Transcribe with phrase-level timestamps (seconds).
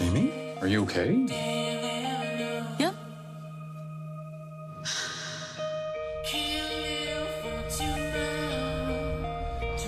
[0.00, 1.26] Amy, are you okay?
[2.78, 2.92] Yeah.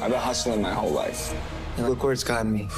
[0.03, 1.33] I've been hustling my whole life.
[1.77, 2.69] And look where it's gotten me.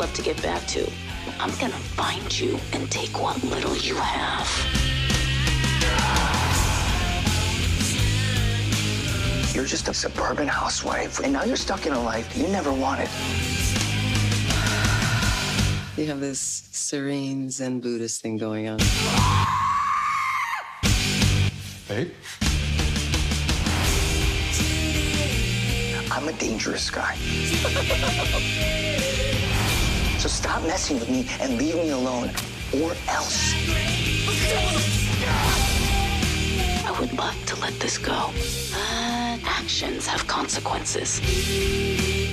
[0.00, 0.90] Love to get back to.
[1.38, 4.48] I'm gonna find you and take what little you have.
[9.54, 13.10] You're just a suburban housewife, and now you're stuck in a life you never wanted.
[15.98, 16.40] You have this
[16.72, 18.78] serene Zen Buddhist thing going on.
[21.88, 22.10] Babe?
[26.10, 27.18] I'm a dangerous guy.
[30.20, 32.28] so stop messing with me and leave me alone,
[32.74, 33.54] or else.
[36.84, 38.30] I would love to let this go,
[38.70, 41.22] but actions have consequences.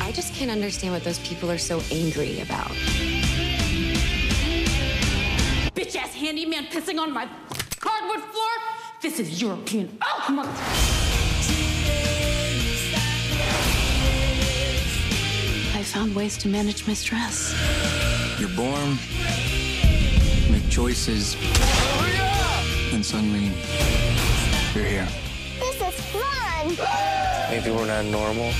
[0.01, 2.71] I just can't understand what those people are so angry about.
[5.73, 7.25] bitch ass handyman pissing on my
[7.81, 8.51] hardwood floor.
[9.01, 9.97] This is European.
[10.01, 10.96] Oh, come on.
[15.97, 17.55] Found ways to manage my stress.
[18.39, 18.99] You're born,
[20.51, 21.35] make choices,
[22.93, 23.45] and suddenly
[24.75, 25.07] you're here.
[25.59, 26.67] This is fun!
[27.49, 28.53] Maybe we're not normal.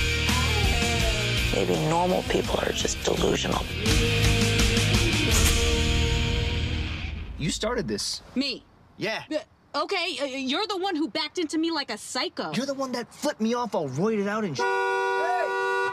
[1.54, 3.62] Maybe normal people are just delusional.
[7.38, 8.22] You started this.
[8.34, 8.64] Me.
[8.96, 9.22] Yeah.
[9.32, 9.38] Uh,
[9.74, 12.52] Okay, uh, you're the one who backed into me like a psycho.
[12.52, 14.60] You're the one that flipped me off all roided out and sh-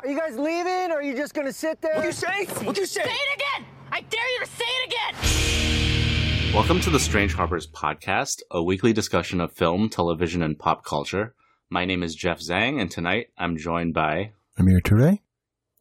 [0.06, 1.96] Are you guys leaving, or are you just gonna sit there?
[1.96, 2.46] What'd you say?
[2.64, 3.02] What'd you say?
[3.02, 3.68] Say it again!
[3.92, 6.54] I dare you to say it again!
[6.54, 11.34] Welcome to the Strange Harbors podcast, a weekly discussion of film, television, and pop culture.
[11.72, 14.34] My name is Jeff Zhang, and tonight I'm joined by.
[14.60, 15.22] Amir Toure.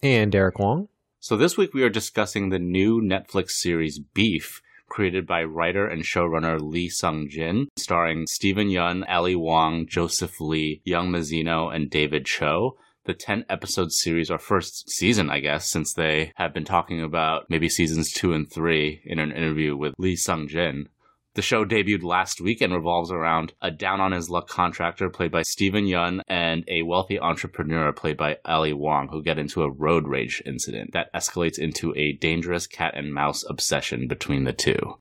[0.02, 0.88] And Derek Wong.
[1.20, 6.02] So this week we are discussing the new Netflix series Beef, created by writer and
[6.02, 12.24] showrunner Lee Sung Jin, starring Steven Yeun, Ali Wong, Joseph Lee, Young Mazino, and David
[12.24, 12.78] Choe.
[13.06, 17.44] The 10 episode series, or first season, I guess, since they have been talking about
[17.50, 20.88] maybe seasons two and three in an interview with Lee Sung Jin.
[21.34, 25.32] The show debuted last week and revolves around a down on his luck contractor played
[25.32, 29.70] by Steven Yeun and a wealthy entrepreneur played by Ali Wong who get into a
[29.70, 34.98] road rage incident that escalates into a dangerous cat and mouse obsession between the two.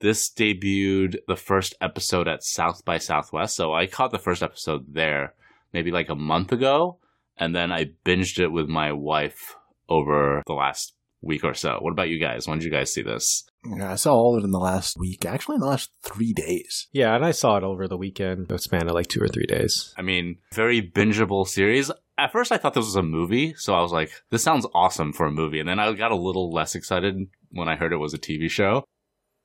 [0.00, 4.94] This debuted the first episode at South by Southwest, so I caught the first episode
[4.94, 5.34] there
[5.72, 6.98] maybe like a month ago,
[7.38, 9.56] and then I binged it with my wife
[9.88, 11.78] over the last week or so.
[11.80, 12.46] What about you guys?
[12.46, 13.44] When did you guys see this?
[13.64, 15.24] Yeah, I saw all of it in the last week.
[15.24, 16.86] Actually, in the last three days.
[16.92, 19.46] Yeah, and I saw it over the weekend, a span of like two or three
[19.46, 19.92] days.
[19.96, 21.90] I mean, very bingeable series.
[22.18, 25.12] At first, I thought this was a movie, so I was like, this sounds awesome
[25.12, 25.58] for a movie.
[25.60, 27.16] And then I got a little less excited
[27.50, 28.84] when I heard it was a TV show.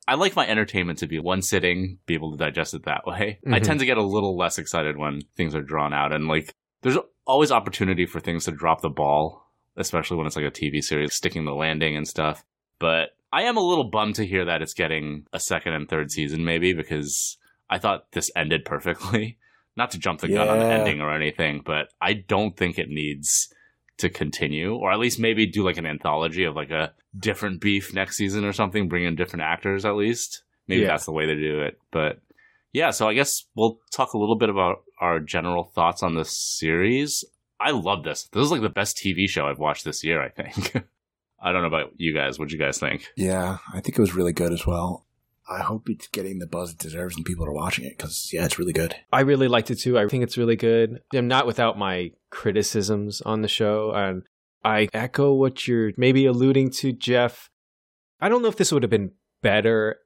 [0.07, 3.39] I like my entertainment to be one sitting, be able to digest it that way.
[3.47, 3.63] I Mhm.
[3.63, 6.11] tend to get a little less excited when things are drawn out.
[6.13, 9.47] And like, there's always opportunity for things to drop the ball,
[9.77, 12.43] especially when it's like a TV series, sticking the landing and stuff.
[12.79, 16.11] But I am a little bummed to hear that it's getting a second and third
[16.11, 17.37] season, maybe, because
[17.69, 19.37] I thought this ended perfectly.
[19.77, 22.89] Not to jump the gun on the ending or anything, but I don't think it
[22.89, 23.53] needs
[23.99, 27.93] to continue, or at least maybe do like an anthology of like a different beef
[27.93, 30.43] next season or something, bring in different actors at least.
[30.67, 30.87] Maybe Yeah.
[30.87, 31.79] that's the way to do it.
[31.89, 32.19] But
[32.73, 36.37] yeah, so I guess we'll talk a little bit about our general thoughts on this
[36.37, 37.25] series.
[37.59, 38.29] I love this.
[38.31, 40.75] This is like the best TV show I've watched this year, I think.
[41.43, 42.37] I don't know about you guys.
[42.37, 43.07] What'd you guys think?
[43.17, 45.07] Yeah, I think it was really good as well.
[45.49, 48.45] I hope it's getting the buzz it deserves and people are watching it because, yeah,
[48.45, 48.95] it's really good.
[49.11, 49.97] I really liked it too.
[49.97, 51.01] I think it's really good.
[51.13, 53.91] I'm not without my criticisms on the show.
[53.91, 54.23] And
[54.63, 57.49] I echo what you're maybe alluding to, Jeff.
[58.19, 59.11] I don't know if this would have been
[59.41, 59.97] better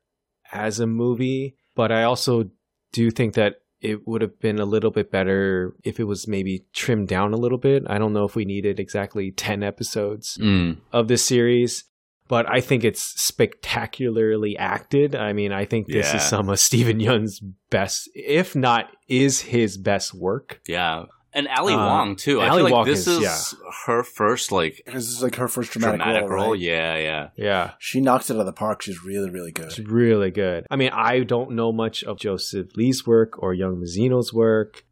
[0.54, 2.50] as a movie, but I also
[2.94, 3.56] do think that
[3.86, 7.38] it would have been a little bit better if it was maybe trimmed down a
[7.38, 7.84] little bit.
[7.88, 10.78] I don't know if we needed exactly 10 episodes Mm.
[10.92, 11.84] of this series,
[12.28, 15.16] but I think it's spectacularly acted.
[15.16, 16.18] I mean, I think this Yeah.
[16.18, 17.40] is some of Steven Yeun's
[17.70, 20.60] best, if not is his best work.
[20.68, 21.06] Yeah.
[21.36, 22.40] And Ali Uh, Wong too.
[22.40, 23.70] I Ali feel like Wong this is- is yeah.
[23.86, 26.40] her first like this is like her first dramatic, dramatic role.
[26.44, 26.52] role.
[26.54, 26.60] right?
[26.62, 27.30] Yeah, yeah.
[27.36, 27.72] Yeah.
[27.78, 28.82] She knocks it out of the park.
[28.82, 29.66] She's really, really good.
[29.66, 30.66] It's really good.
[30.72, 34.86] I mean, I don't know much of Joseph Lee's work or Young Mazino's work.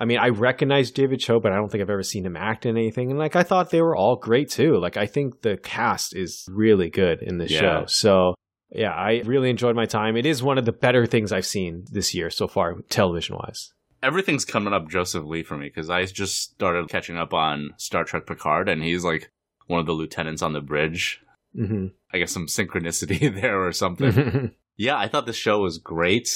[0.00, 2.64] I mean, I recognize David Choe, but I don't think I've ever seen him act
[2.64, 3.10] in anything.
[3.10, 4.76] And like, I thought they were all great too.
[4.78, 7.58] Like, I think the cast is really good in the Yeah.
[7.60, 7.84] show.
[7.88, 8.34] So,
[8.70, 10.16] yeah, I really enjoyed my time.
[10.16, 13.72] It is one of the better things I've seen this year so far, television wise.
[14.02, 18.04] Everything's coming up Joseph Lee for me because I just started catching up on Star
[18.04, 19.30] Trek Picard, and he's like
[19.66, 21.20] one of the lieutenants on the bridge.
[21.56, 21.86] Mm-hmm.
[22.12, 24.52] I guess some synchronicity there or something.
[24.76, 26.28] yeah, I thought this show was great.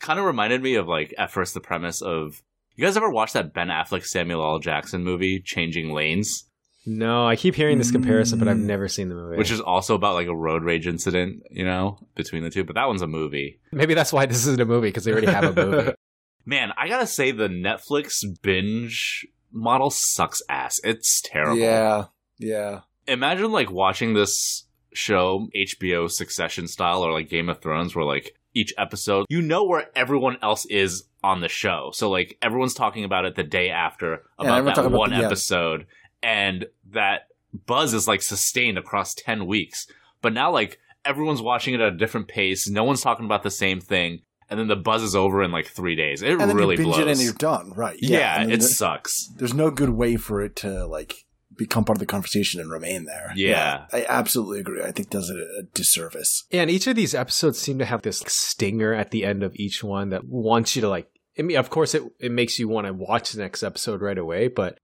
[0.00, 2.42] Kind of reminded me of like at first the premise of
[2.76, 4.58] you guys ever watch that Ben Affleck Samuel L.
[4.58, 6.44] Jackson movie, Changing Lanes,
[6.86, 8.64] no, I keep hearing this comparison, but I've Mm.
[8.64, 9.38] never seen the movie.
[9.38, 12.62] which is also about like a road rage incident, you know, between the two.
[12.62, 13.58] But that one's a movie.
[13.72, 15.92] maybe that's why this isn't a movie because they already have a movie.
[16.46, 20.80] Man, I gotta say the Netflix binge model sucks ass.
[20.84, 21.56] It's terrible.
[21.56, 22.06] Yeah,
[22.38, 22.80] yeah.
[23.06, 28.36] Imagine like watching this show, HBO Succession style, or like Game of Thrones, where like
[28.54, 31.90] each episode, you know where everyone else is on the show.
[31.92, 35.10] So like everyone's talking about it the day after about everyone that talking about one
[35.10, 35.26] the- yeah.
[35.26, 35.86] episode,
[36.22, 37.28] and that
[37.66, 39.86] buzz is like sustained across ten weeks.
[40.20, 42.68] But now like everyone's watching it at a different pace.
[42.68, 44.22] No one's talking about the same thing.
[44.50, 46.22] And then the buzz is over in like three days.
[46.22, 47.06] It And then really you binge blows.
[47.06, 47.96] it and you're done, right?
[48.00, 49.28] yeah, and it the- sucks.
[49.36, 51.14] There's no good way for it to like
[51.56, 53.32] become part of the conversation and remain there.
[53.36, 53.86] Yeah.
[53.92, 54.82] I absolutely agree.
[54.82, 56.44] I think does it a disservice.
[56.50, 59.54] Yeah, and each of these episodes seem to have this stinger at the end of
[59.56, 61.08] each one that wants you to like.
[61.38, 64.18] I mean, of course, it it makes you want to watch the next episode right
[64.18, 64.78] away, but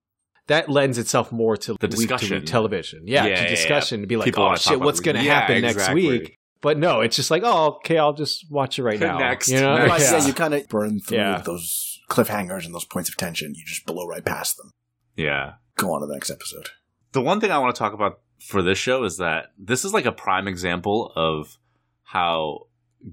[0.46, 2.36] that lends itself more to The week to discussion.
[2.38, 3.02] week television.
[3.06, 5.40] Yeah, Yeah, to yeah, discussion to be like, People oh shit, what's going to Yeah,
[5.40, 6.08] happen next exactly.
[6.08, 6.38] week?
[6.62, 9.18] But no, it's just like, oh, okay, I'll just watch it right now.
[9.18, 9.90] Next, you know, next.
[9.90, 10.18] Right, yeah.
[10.18, 11.38] yeah, you kind of burn through Yeah.
[11.44, 13.54] those cliffhangers and those points of tension.
[13.54, 14.70] You just blow right past them.
[15.16, 15.54] Yeah.
[15.76, 16.70] Go on to the next episode.
[17.12, 19.92] The one thing I want to talk about for this show is that this is
[19.94, 21.56] like a prime example of
[22.04, 22.66] how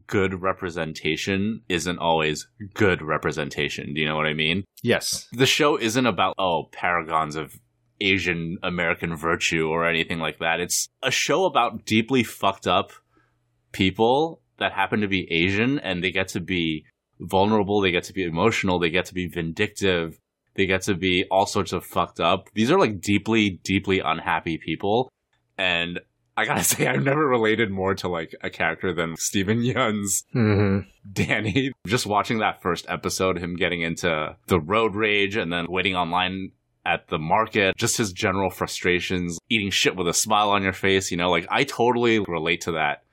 [0.07, 3.93] good representation isn't always good representation.
[3.93, 4.63] Do you know what I mean?
[4.83, 7.59] yes, The show isn't about, oh, paragons of
[8.00, 10.59] Asian American virtue or anything like that.
[10.59, 12.91] It's a show about deeply fucked up
[13.77, 16.83] people that happen to be Asian and they get to be
[17.19, 20.18] vulnerable, they get to be emotional, they get to be vindictive,
[20.56, 22.50] they get to be all sorts of fucked up.
[22.56, 25.12] These are like deeply, deeply unhappy people.
[25.59, 26.00] And
[26.35, 30.79] I gotta say, I've never related more to like a character than Steven Yeun's hmm
[31.13, 31.71] Danny.
[31.85, 36.51] Just watching that first episode, him getting into the road rage and then waiting online
[36.83, 41.12] at the market, just his general frustrations, eating shit with a smile on your face,
[41.12, 43.03] you know, like I totally relate to that,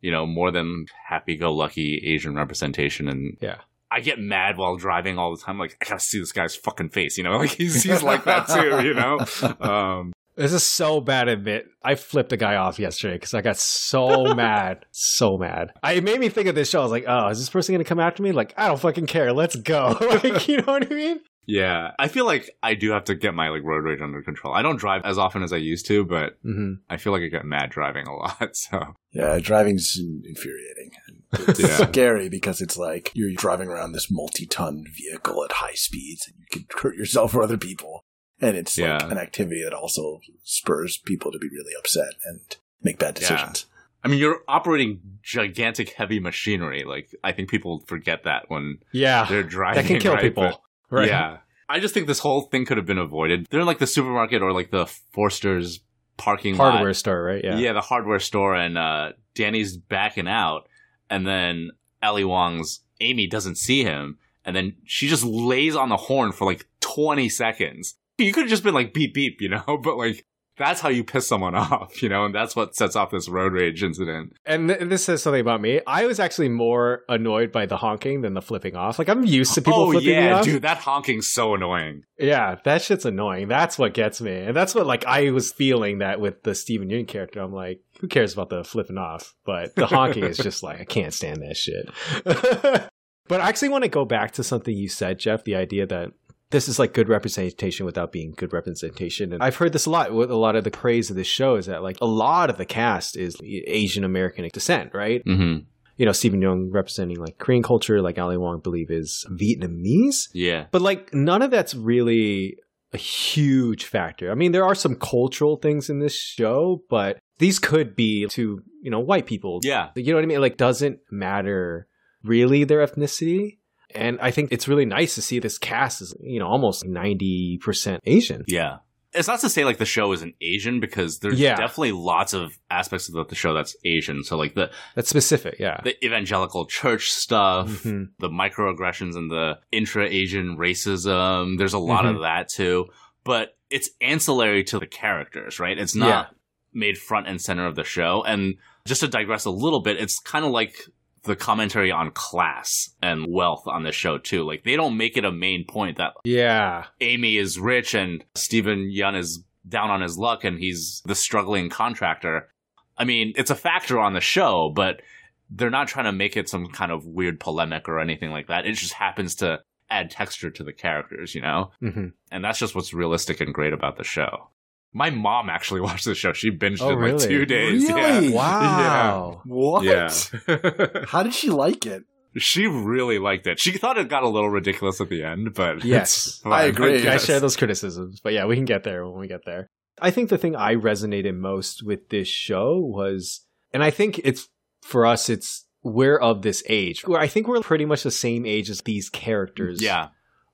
[0.00, 3.08] you know, more than happy go lucky Asian representation.
[3.08, 3.58] And yeah.
[3.90, 5.58] I get mad while driving all the time.
[5.58, 8.48] Like, I gotta see this guy's fucking face, you know, like he's, he's like that
[8.48, 9.18] too, you know?
[9.60, 11.26] Um, This is so bad.
[11.26, 15.72] Admit, I flipped a guy off yesterday because I got so mad, so mad.
[15.82, 16.78] I it made me think of this show.
[16.78, 18.30] I was like, oh, is this person going to come after me?
[18.30, 19.32] Like, I don't fucking care.
[19.32, 19.96] Let's go.
[20.00, 21.20] like, you know what I mean?
[21.50, 24.52] Yeah, I feel like I do have to get my like road rage under control.
[24.54, 26.74] I don't drive as often as I used to, but Mm-hmm.
[26.90, 28.50] I feel like I get mad driving a lot.
[28.54, 30.90] So Yeah, driving's infuriating.
[31.32, 31.86] It's Yeah.
[31.88, 36.46] scary because it's like you're driving around this multi-ton vehicle at high speeds and you
[36.50, 38.04] can hurt yourself or other people.
[38.40, 39.10] And it's like Yeah.
[39.10, 42.40] an activity that also spurs people to be really upset and
[42.82, 43.66] make bad decisions.
[44.04, 46.84] I mean, you're operating gigantic heavy machinery.
[46.84, 49.24] Like I think people forget that when Yeah.
[49.28, 49.82] they're driving.
[49.82, 50.22] That can kill right?
[50.22, 50.44] people.
[50.44, 51.08] But- right.
[51.08, 51.38] Yeah.
[51.68, 53.46] I just think this whole thing could have been avoided.
[53.50, 55.80] They're in like the supermarket or like the Forster's
[56.16, 56.72] parking lot.
[56.72, 57.44] Hardware store, right?
[57.44, 57.58] Yeah.
[57.58, 60.68] Yeah, the hardware store, and uh, Danny's backing out,
[61.10, 61.70] and then
[62.02, 66.44] Ali Wong's Amy doesn't see him, and then she just lays on the horn for
[66.44, 67.94] like 20 seconds.
[68.18, 70.24] You could have just been like beep beep, you know, but like
[70.58, 73.52] that's how you piss someone off, you know, and that's what sets off this road
[73.52, 74.34] rage incident.
[74.44, 75.80] And th- this says something about me.
[75.86, 78.98] I was actually more annoyed by the honking than the flipping off.
[78.98, 80.44] Like, I'm used to people oh flipping me yeah, off.
[80.44, 82.02] dude, that honking's so annoying.
[82.18, 83.48] Yeah, that shit's annoying.
[83.48, 84.36] That's what gets me.
[84.36, 87.40] And that's what, like, I was feeling that with the Steven Yeun character.
[87.40, 89.34] I'm like, who cares about the flipping off?
[89.44, 91.88] But the honking is just like, I can't stand that shit.
[93.28, 96.10] but I actually want to go back to something you said, Jeff, the idea that
[96.50, 99.32] this is like good representation without being good representation.
[99.32, 101.56] And I've heard this a lot with a lot of the praise of this show
[101.56, 105.24] is that like a lot of the cast is Asian American descent, right?
[105.24, 105.64] Mm-hmm.
[105.96, 110.28] You know, Steven Yeun representing like Korean culture, like Ali Wong, I believe, is Vietnamese.
[110.32, 110.66] Yeah.
[110.70, 112.56] But like none of that's really
[112.92, 114.30] a huge factor.
[114.30, 118.62] I mean, there are some cultural things in this show, but these could be to,
[118.80, 119.60] you know, white people.
[119.62, 119.90] Yeah.
[119.94, 120.40] You know what I mean?
[120.40, 121.88] Like doesn't matter
[122.22, 123.58] really their ethnicity.
[123.94, 128.00] And I think it's really nice to see this cast is, you know, almost 90%
[128.04, 128.44] Asian.
[128.46, 128.78] Yeah.
[129.14, 131.56] It's not to say like the show isn't Asian because there's Yeah.
[131.56, 134.22] definitely lots of aspects of the, show that's Asian.
[134.22, 135.80] So like the That's specific, yeah.
[135.82, 138.10] the evangelical church stuff, Mhm.
[138.18, 141.56] the microaggressions and the intra-Asian racism.
[141.56, 142.16] There's a lot Mhm.
[142.16, 142.86] of that too,
[143.24, 145.78] but it's ancillary to the characters, right?
[145.78, 146.26] It's not Yeah.
[146.74, 148.22] made front and center of the show.
[148.26, 150.86] And just to digress a little bit, it's kind of like
[151.24, 154.44] the commentary on class and wealth on the show too.
[154.44, 156.84] Like they don't make it a main point that Yeah.
[157.00, 161.68] Amy is rich and Steven Yeun is down on his luck and he's the struggling
[161.68, 162.48] contractor.
[162.96, 165.02] I mean, it's a factor on the show, but
[165.50, 168.66] they're not trying to make it some kind of weird polemic or anything like that.
[168.66, 169.60] It just happens to
[169.90, 171.70] add texture to the characters, you know?
[171.80, 174.50] hmm And that's just what's realistic and great about the show.
[174.92, 176.32] My mom actually watched the show.
[176.32, 177.88] She binged Oh, it in like two days.
[177.88, 178.28] Really?
[178.28, 178.34] Yeah.
[178.36, 179.42] Wow.
[179.44, 179.84] What?
[179.84, 180.10] Yeah.
[181.06, 182.04] How did she like it?
[182.36, 183.58] she really liked it.
[183.58, 186.38] She thought it got a little ridiculous at the end, but Yes.
[186.44, 187.02] fine, I agree.
[187.02, 187.24] guess.
[187.24, 189.66] I share those criticisms, but yeah, we can get there when we get there.
[190.00, 194.48] I think the thing I resonated most with this show was, and I think it's
[194.82, 197.04] for us, it's we're of this age.
[197.06, 200.08] Where I think we're pretty much the same age as these characters Yeah,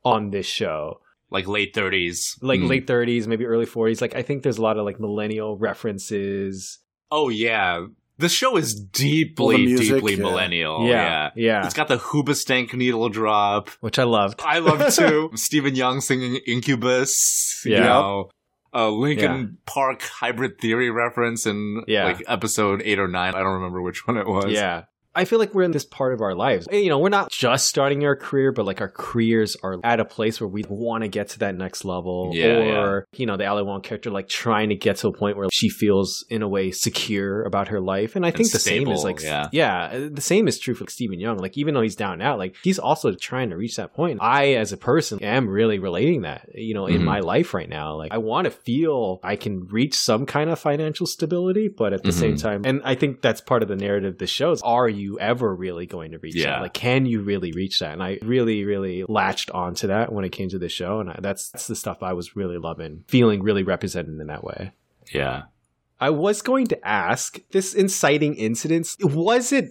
[0.04, 1.00] on this show.
[1.34, 2.66] Like late thirties, Like hmm.
[2.68, 4.00] late 30s, maybe early 40s.
[4.00, 6.78] Like I think there's a lot of like millennial references.
[7.10, 7.86] Oh yeah,
[8.18, 10.22] the show is deeply, music, deeply yeah.
[10.22, 10.86] millennial.
[10.88, 11.30] yeah.
[11.34, 11.64] Yeah.
[11.64, 13.68] It's got the Hoobastank needle drop.
[13.80, 14.40] which I loved.
[14.44, 15.30] I love too.
[15.34, 17.62] Steven Yeun singing Incubus.
[17.64, 17.80] You Yeah.
[17.80, 18.30] know,
[18.72, 22.04] uh, a Linkin Park hybrid theory reference in Yeah.
[22.04, 23.34] like episode eight or nine.
[23.34, 24.46] I don't remember which one it was.
[24.52, 24.84] Yeah.
[25.14, 26.66] I feel like we're in this part of our lives.
[26.72, 30.04] You know, we're not just starting our career, but like our careers are at a
[30.04, 32.30] place where we want to get to that next level.
[32.32, 35.36] Yeah, or, you know, the Ali Wong character like trying to get to a point
[35.36, 38.16] where she feels in a way secure about her life.
[38.16, 39.48] And I think the same is like, yeah.
[39.52, 41.40] yeah, the same is true for Steven Yeun.
[41.40, 44.18] Like, even though he's down and out, like he's also trying to reach that point.
[44.20, 47.04] I, as a person, am really relating that, you know, in Mhm.
[47.04, 47.96] my life right now.
[47.96, 52.02] Like, I want to feel I can reach some kind of financial stability, but at
[52.02, 52.42] the same Mhm.
[52.42, 54.60] time, and I think that's part of the narrative the shows.
[54.62, 56.50] Are you ever really going to reach Yeah.
[56.56, 56.62] that?
[56.62, 57.92] Like, can you really reach that?
[57.92, 61.00] And I really, really latched onto that when it came to the show.
[61.00, 64.44] And I, that's, that's the stuff I was really loving, feeling really represented in that
[64.44, 64.72] way.
[65.12, 65.42] yeah.
[66.00, 69.70] I was going to ask this inciting incidents, was it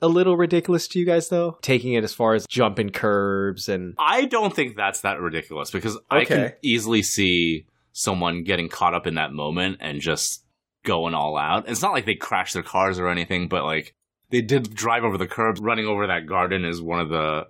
[0.00, 1.58] a little ridiculous to you guys though?
[1.62, 5.98] Taking it as far as jumping curbs and I don't think that's that ridiculous because
[6.10, 10.44] I can easily see someone getting caught up in that moment and just
[10.84, 11.68] going all out.
[11.68, 13.94] It's not like they crash their cars or anything, but like
[14.30, 15.58] they did drive over the curb.
[15.60, 17.46] Running over that garden is one of the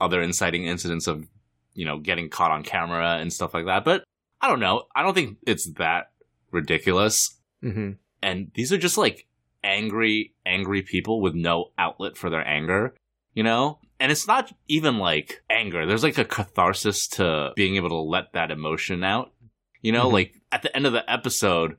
[0.00, 1.26] other inciting incidents of,
[1.74, 3.84] you know, getting caught on camera and stuff like that.
[3.84, 4.04] But
[4.40, 4.84] I don't know.
[4.94, 6.10] I don't think it's that
[6.50, 7.38] ridiculous.
[7.62, 7.96] Mhm.
[8.22, 9.26] And these are just like
[9.64, 12.94] angry, angry people with no outlet for their anger,
[13.34, 13.78] you know?
[14.00, 15.86] And it's not even like anger.
[15.86, 19.32] There's like a catharsis to being able to let that emotion out.
[19.80, 20.12] You know, Mhm.
[20.12, 21.76] like at the end of the episode,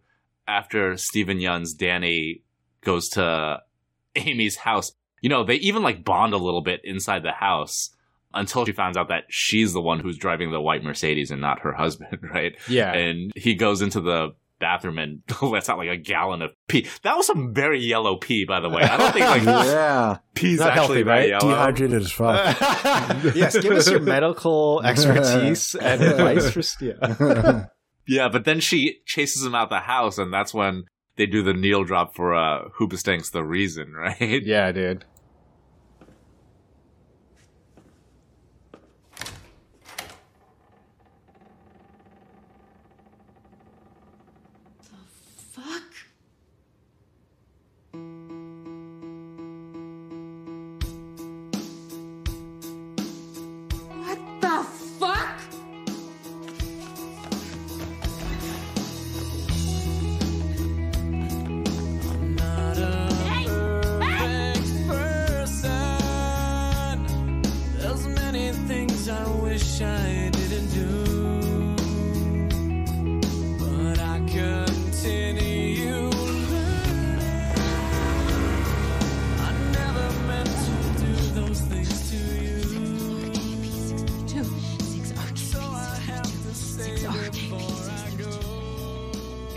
[0.48, 2.44] after Steven Yeun's Danny
[2.82, 3.62] goes to
[4.16, 4.92] Amy's house,
[5.22, 7.90] you know, they even like bond a little bit inside the house
[8.34, 11.60] until she finds out that she's the one who's driving the white Mercedes and not
[11.60, 12.56] her husband, right?
[12.68, 12.94] yeah.
[12.94, 16.88] and he goes into the bathroom and oh, lets out like a gallon of pee.
[17.04, 18.82] That was some very yellow pee, by the way.
[18.82, 20.18] I don't think like yeah.
[20.36, 21.30] pee's Not actually healthy, right?
[21.30, 21.50] yellow.
[21.50, 22.60] Dehydrated as fuck.
[23.36, 27.66] yes, give us your medical expertise and advice for yeah.
[28.06, 31.54] Yeah, but then she chases him out the house, and that's when they do the
[31.54, 34.44] needle drop for uh, Hoobastank's the reason, right?
[34.44, 35.06] Yeah, dude.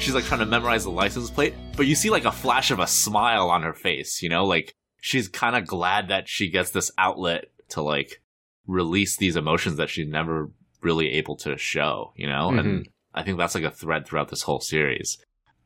[0.06, 2.78] She's like trying to memorize the license plate, but you see like a flash of
[2.78, 4.44] a smile on her face, you know?
[4.44, 8.22] Like she's kind of glad that she gets this outlet to like
[8.68, 12.50] release these emotions that she's never really able to show, you know?
[12.50, 12.82] And mm-hmm.
[13.16, 15.18] I think that's like a thread throughout this whole series.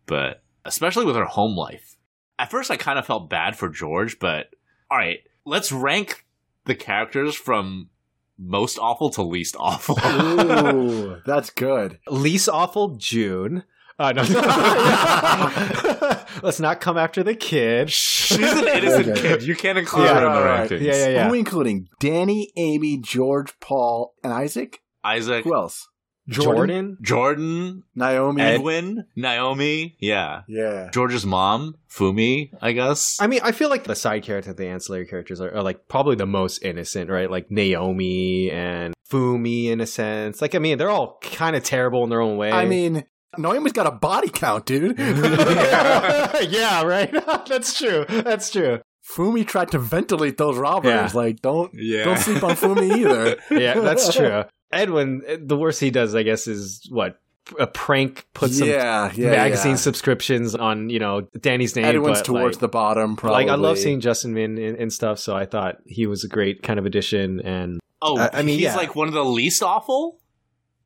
[0.07, 1.99] But especially with her home life.
[2.39, 4.47] At first, I kind of felt bad for George, but
[4.91, 6.25] all right, let's rank
[6.65, 7.91] the characters from
[8.39, 9.99] most awful to least awful.
[10.03, 11.99] Ooh, that's good.
[12.09, 13.65] Least awful June.
[14.01, 14.23] Uh, no.
[16.43, 17.91] Let's not come after the kid.
[17.91, 19.21] She's an innocent Okay.
[19.21, 19.43] kid.
[19.43, 20.71] You can't include Yeah, her in the all right.
[20.71, 20.81] rankings.
[20.81, 21.23] Yeah, yeah, yeah.
[21.25, 21.89] Who are we including?
[22.01, 24.79] Danny, Amy, George, Paul, and Isaac?
[25.05, 25.87] Isaac, Who else?
[26.29, 26.97] Jordan?
[27.03, 28.41] Jordan, Naomi.
[28.41, 29.97] Edwin, Naomi.
[30.01, 30.43] Yeah.
[30.49, 30.89] Yeah.
[30.95, 33.19] George's mom, Fumi, I guess.
[33.21, 36.15] I mean, I feel like the side characters, the ancillary characters, are, are like probably
[36.17, 37.31] the most innocent, right?
[37.31, 40.41] Like Naomi and Fumi, in a sense.
[40.41, 42.53] Like, I mean, they're all kind of terrible in their own way.
[42.53, 43.05] I mean,
[43.39, 44.99] Naomi's got a body count, dude.
[44.99, 47.13] yeah, right.
[47.47, 48.05] That's true.
[48.09, 48.81] That's true.
[49.15, 50.91] Fumi tried to ventilate those robbers.
[50.93, 51.11] Yeah.
[51.15, 52.05] Like, don't Yeah.
[52.05, 53.37] don't sleep on Fumi either.
[53.51, 54.45] Yeah, that's true.
[54.73, 57.19] Edwin, the worst he does, I guess, is what
[57.59, 58.27] a prank.
[58.35, 59.77] Put some yeah, yeah, magazine yeah.
[59.77, 61.87] subscriptions on, you know, Danny's name.
[61.87, 63.17] Edwin's but, towards like, the bottom.
[63.17, 63.45] Probably.
[63.45, 66.29] Like I love seeing Justin Min and, and stuff, so I thought he was a
[66.29, 67.41] great kind of addition.
[67.41, 68.77] And oh, uh, I- I mean, he's yeah.
[68.77, 70.21] like one of the least awful.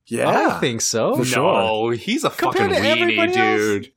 [0.07, 1.17] Yeah, I think so.
[1.17, 1.43] For sure.
[1.43, 3.93] No, he's a Compared fucking weenie, dude.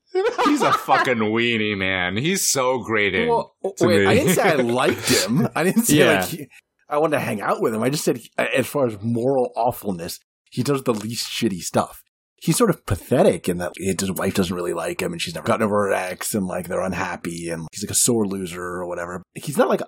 [0.46, 2.16] He's a fucking weenie, man.
[2.18, 3.28] He's so grating.
[3.30, 4.06] Well, wait, me.
[4.06, 5.48] I didn't say I liked him.
[5.56, 6.20] I didn't say Yeah.
[6.22, 6.48] like he,
[6.90, 7.84] I wanted to hang out with him.
[7.84, 12.02] I just said, he- as far as moral awfulness, he does the least shitty stuff.
[12.38, 15.46] He's sort of pathetic in that his wife doesn't really like him, and she's never
[15.48, 18.88] gotten over her ex, and like they're unhappy, and he's like a sore loser or
[18.88, 19.24] whatever.
[19.34, 19.82] He's not like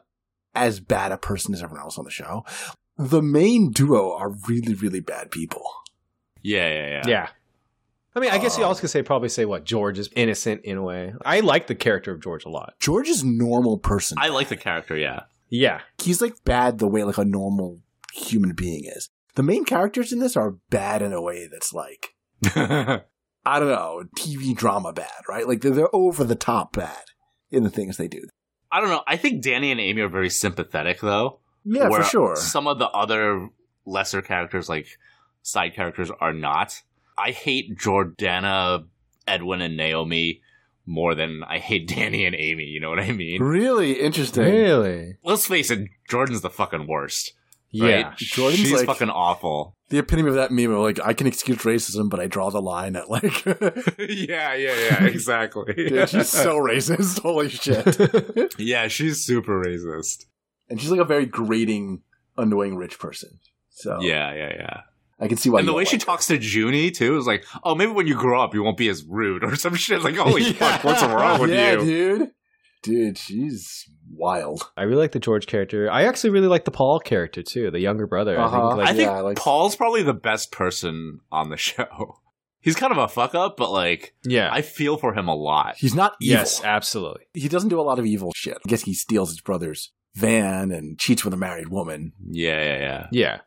[0.56, 2.44] as bad a person as everyone else on the show.
[2.98, 5.64] The main duo are really, really bad people.
[6.42, 7.04] Yeah, yeah, yeah.
[7.08, 7.28] Yeah.
[8.16, 10.62] I mean, I guess you Um, also could say probably say what George is innocent
[10.64, 11.14] in a way.
[11.24, 12.74] I like the character of George a lot.
[12.80, 14.18] George is normal person.
[14.20, 14.98] I like the character.
[14.98, 15.22] Yeah.
[15.52, 17.80] Yeah, he's like bad the way like a normal
[18.14, 19.10] human being is.
[19.36, 22.14] The main characters in this are bad in a way that's like
[23.46, 25.48] I don't know, TV drama bad, right?
[25.48, 27.04] Like they're, they're over the top bad
[27.50, 28.28] in the things they do.
[28.72, 29.02] I don't know.
[29.08, 31.40] I think Danny and Amy are very sympathetic, though.
[31.64, 32.36] Yeah, for sure.
[32.36, 33.50] Some of the other
[33.86, 34.88] lesser characters, like
[35.42, 36.82] side characters, are not.
[37.18, 38.86] I hate Jordana,
[39.28, 40.42] Edwin, and Naomi
[40.86, 42.64] more than I hate Danny and Amy.
[42.66, 43.42] You know what I mean?
[43.42, 44.44] Really interesting.
[44.46, 45.18] really.
[45.24, 47.34] Let's face it, Jordan's the fucking worst.
[47.72, 48.18] Yeah, right?
[48.18, 49.76] Jordan's she's like- fucking awful.
[49.90, 52.62] The epitome of that meme of like I can excuse racism, but I draw the
[52.62, 55.74] line at like yeah, yeah, yeah, exactly.
[55.74, 57.20] Dude, she's so racist.
[57.24, 58.54] Holy shit.
[58.60, 60.26] yeah, she's super racist.
[60.70, 62.04] and she's like a very grating,
[62.38, 63.40] annoying rich person.
[63.72, 64.82] So Yeah, yeah, yeah.
[65.20, 67.28] I can see why and the way don't she like talks to Junie too is
[67.28, 70.02] like, oh, maybe when you grow up, you won't be as rude or some shit.
[70.04, 71.80] Like, holy fuck, what's wrong with yeah, you?
[72.20, 72.32] dude.
[72.82, 74.72] Dude, she's wild.
[74.78, 75.92] I really like the George character.
[75.92, 78.40] I actually really like the Paul character too, the younger brother.
[78.40, 78.68] I Uh-huh.
[78.70, 82.16] think, like, I think Yeah, I like- Paul's probably the best person on the show.
[82.62, 85.76] He's kind of a fuck up, but like, yeah, I feel for him a lot.
[85.78, 86.38] He's not evil.
[86.40, 87.24] yes, absolutely.
[87.34, 88.58] He doesn't do a lot of evil shit.
[88.66, 92.12] I guess he steals his brother's van and cheats with a married woman.
[92.30, 93.08] Yeah, yeah, yeah.
[93.12, 93.40] Yeah,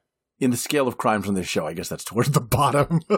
[0.43, 3.01] In the scale of crimes on this show, I guess that's towards the bottom.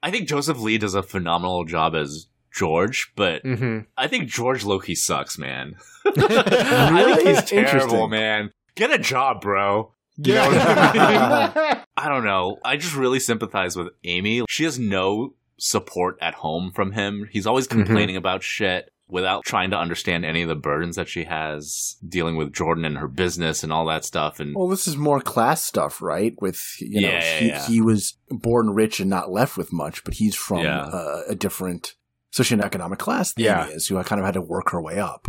[0.00, 3.80] I think Joseph Lee does a phenomenal job as George, but mm-hmm.
[3.98, 5.74] I think George Loki sucks, man.
[6.06, 8.52] I think he's terrible, man.
[8.76, 9.92] Get a job, bro.
[10.18, 11.82] You know what I mean?
[11.96, 12.58] I don't know.
[12.64, 14.44] I just really sympathize with Amy.
[14.48, 17.28] She has no support at home from him.
[17.28, 17.82] He's always Mm-hmm.
[17.82, 22.36] complaining about shit without trying to understand any of the burdens that she has dealing
[22.36, 24.40] with Jordan and her business and all that stuff.
[24.40, 26.34] And well, this is more class stuff, right?
[26.40, 27.66] With you know, Yeah, yeah, he, yeah.
[27.66, 30.82] he was born rich and not left with much, but he's from Yeah.
[30.82, 31.94] uh, a different
[32.32, 33.64] socioeconomic class than Yeah.
[33.64, 35.28] Amy is, who kind of had to work her way up.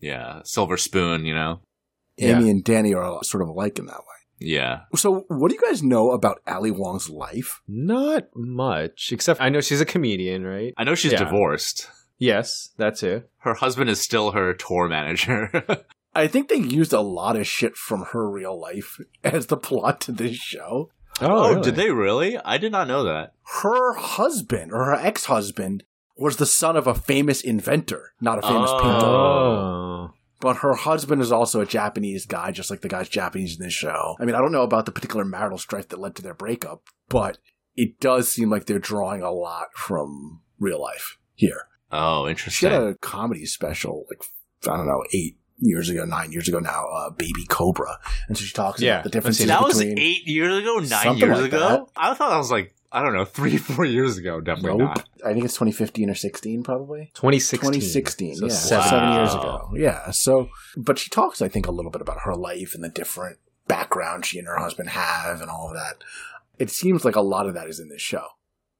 [0.00, 1.60] yeah, silver spoon, you know?
[2.16, 2.36] Yeah.
[2.38, 4.04] Amy and Danny are sort of alike in that way.
[4.40, 4.80] Yeah.
[4.96, 7.60] So, what do you guys know about Ali Wong's life?
[7.68, 10.74] Not much, except I know she's a comedian, right?
[10.76, 11.18] I know she's Yeah.
[11.22, 11.86] divorced.
[12.22, 13.28] Yes, that's it.
[13.38, 15.64] Her husband is still her tour manager.
[16.14, 20.00] I think they used a lot of shit from her real life as the plot
[20.02, 20.90] to this show.
[21.20, 22.38] oh, oh did they really?
[22.38, 23.32] I did not know that.
[23.62, 25.82] Her husband or her ex husband
[26.16, 28.78] was the son of a famous inventor, not a famous Oh.
[28.80, 29.06] painter.
[29.06, 33.64] Oh, But her husband is also a Japanese guy, just like the guy's Japanese in
[33.64, 34.14] this show.
[34.20, 36.84] I mean, I don't know about the particular marital strife that led to their breakup,
[37.08, 37.38] but
[37.74, 41.66] it does seem like they're drawing a lot from real life here.
[41.92, 42.68] Oh, interesting.
[42.68, 44.24] She had a comedy special, like,
[44.72, 47.98] I don't know, eight years ago, nine years ago now, uh, Baby Cobra.
[48.28, 49.98] And so she talks Yeah, about the differences that was between.
[49.98, 51.58] eight years ago, nine years like ago.
[51.68, 51.80] that.
[51.96, 54.40] I thought that was like I don't know, three, four years ago.
[54.40, 54.96] Definitely Nope.
[54.96, 55.08] not.
[55.24, 57.10] I think it's 2015 or 16, probably.
[57.14, 57.70] 2016.
[57.72, 59.70] 2016, So yeah, seven seven years ago.
[59.74, 60.10] Yeah.
[60.10, 63.38] So, but she talks, I think, a little bit about her life and the different
[63.66, 66.04] background she and her husband have and all of that.
[66.58, 68.26] It seems like a lot of that is in this show.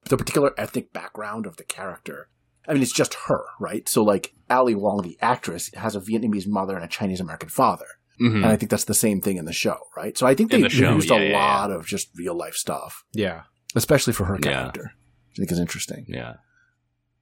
[0.05, 2.29] The particular ethnic background of the character.
[2.68, 3.88] I mean, it's just her, right?
[3.88, 7.87] So, like, Ali Wong, the actress, has a Vietnamese mother and a Chinese American father.
[8.20, 8.37] Mhm.
[8.37, 10.16] And I think that's the same thing in the show, right?
[10.16, 12.55] So I think they the show, used yeah, a yeah, lot of just real life
[12.55, 13.42] stuff, Yeah.
[13.75, 14.53] especially for her Yeah.
[14.53, 14.92] character.
[15.33, 16.05] I think is interesting.
[16.09, 16.35] Yeah.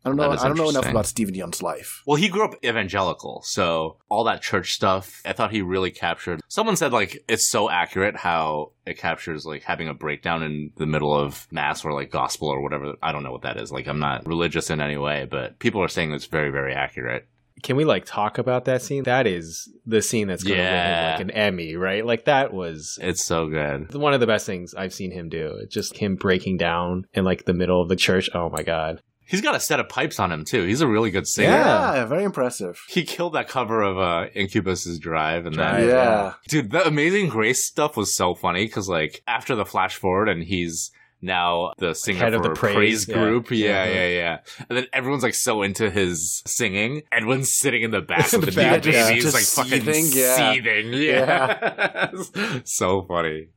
[0.04, 0.30] I don't know.
[0.30, 2.02] I don't know enough about Steven Yeun's life.
[2.06, 6.40] Well, he grew up evangelical, so all that church stuff, I thought he really captured.
[6.48, 10.86] Someone said like it's so accurate how it captures like having a breakdown in the
[10.86, 12.94] middle of mass or like gospel or whatever.
[13.02, 13.70] I don't know what that is.
[13.70, 17.28] Like I'm not religious in any way, but people are saying it's very very accurate.
[17.62, 19.02] Can we like talk about that scene?
[19.02, 21.10] That is the scene that's going to win him Yeah.
[21.12, 22.06] like an Emmy, right?
[22.06, 23.94] Like that was It's so good.
[23.94, 25.58] one of the best things I've seen him do.
[25.60, 28.30] It's just him breaking down in like the middle of the church.
[28.32, 29.02] Oh my god.
[29.30, 30.64] He's got a set of pipes on him too.
[30.64, 31.48] He's a really good singer.
[31.50, 32.82] Yeah, very impressive.
[32.88, 36.34] He killed that cover of uh, Incubus's Drive, and Drive, then yeah.
[36.48, 40.42] dude, the Amazing Grace stuff was so funny because like after the flash forward, and
[40.42, 40.90] he's
[41.22, 43.50] now the singer Head for of the a Praise, praise, group.
[43.50, 43.92] Yeah, Yeah.
[43.92, 44.38] yeah, yeah,
[44.68, 47.02] And then everyone's like so into his singing.
[47.12, 48.96] Edwin's sitting in the back In with the the, new back, baby.
[48.96, 49.10] yeah.
[49.10, 50.52] He's Just like fucking seething, yeah.
[50.52, 50.92] seething.
[50.94, 53.48] Yeah, so funny.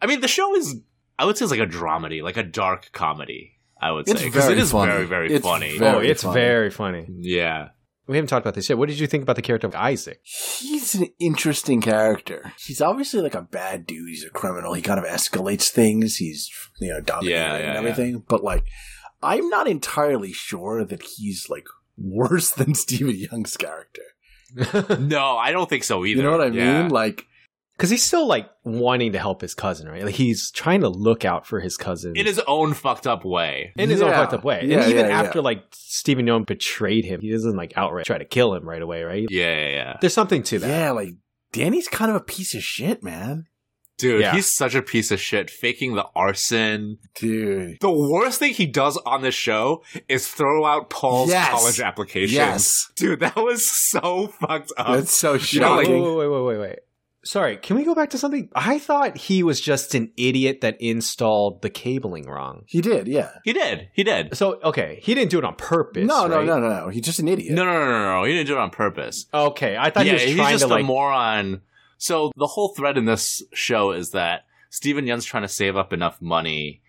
[0.00, 0.76] I mean, the show is.
[1.18, 3.58] I would say it's like a dramedy, like a dark comedy.
[3.80, 4.92] I would It's say because it is funny.
[4.92, 5.78] very, very It's funny.
[5.78, 6.34] very- oh, it's funny.
[6.40, 7.06] very funny.
[7.20, 7.68] yeah.
[8.06, 8.76] We haven't talked about this yet.
[8.76, 10.20] What did you think about the character of Isaac?
[10.24, 12.52] He's an interesting character.
[12.58, 14.08] He's obviously like a bad dude.
[14.08, 14.74] He's a criminal.
[14.74, 16.16] He kind of escalates things.
[16.16, 18.24] He's you know dominating Yeah, yeah, and everything.
[18.28, 18.64] But like,
[19.22, 21.66] I'm not entirely sure that he's like
[21.96, 24.02] worse than Steven Yeun's character.
[24.98, 26.22] No, I don't think so either.
[26.22, 26.82] You know what I Yeah.
[26.82, 26.90] mean?
[26.90, 27.26] Like,
[27.80, 30.04] Because he's still like wanting to help his cousin, right?
[30.04, 33.72] Like he's trying to look out for his cousin in his own fucked up way.
[33.78, 34.60] in his own fucked up way.
[34.64, 35.44] Yeah, and even yeah, after yeah.
[35.44, 39.02] like Steven Yeun betrayed him, he doesn't like outright try to kill him right away,
[39.02, 39.26] right?
[39.30, 39.96] Yeah, yeah, yeah.
[40.00, 40.68] There's something to that.
[40.68, 41.14] yeah, like
[41.52, 43.46] Danny's kind of a piece of shit, man.
[43.96, 44.32] Dude, Yeah.
[44.34, 46.96] he's such a piece of shit, faking the arson.
[47.14, 47.78] Dude.
[47.80, 51.50] The worst thing he does on this show is throw out Paul's Yes.
[51.50, 52.34] college application.
[52.34, 52.90] Yes.
[52.96, 54.96] Dude, that was so fucked up.
[54.96, 56.02] That's so You know, like- shocking.
[56.02, 56.78] wait, wait, wait, wait, wait.
[57.22, 58.48] Sorry, can we go back to something?
[58.54, 62.64] I thought he was just an idiot that installed the cabling wrong.
[62.66, 63.30] he did, yeah.
[63.44, 63.90] he did.
[63.92, 64.34] He did.
[64.36, 66.06] So, okay, he didn't do it on purpose.
[66.06, 66.46] No, no, right?
[66.46, 66.88] no, no, no.
[66.88, 67.52] He's just an idiot.
[67.52, 68.24] No, no, no, no, no.
[68.24, 69.26] He didn't do it on purpose.
[69.34, 70.82] Okay, I thought yeah, he was he's trying just to like.
[70.82, 71.60] a moron.
[71.98, 75.92] So the whole thread in this show is that Steven Yeun's trying to save up
[75.92, 76.80] enough money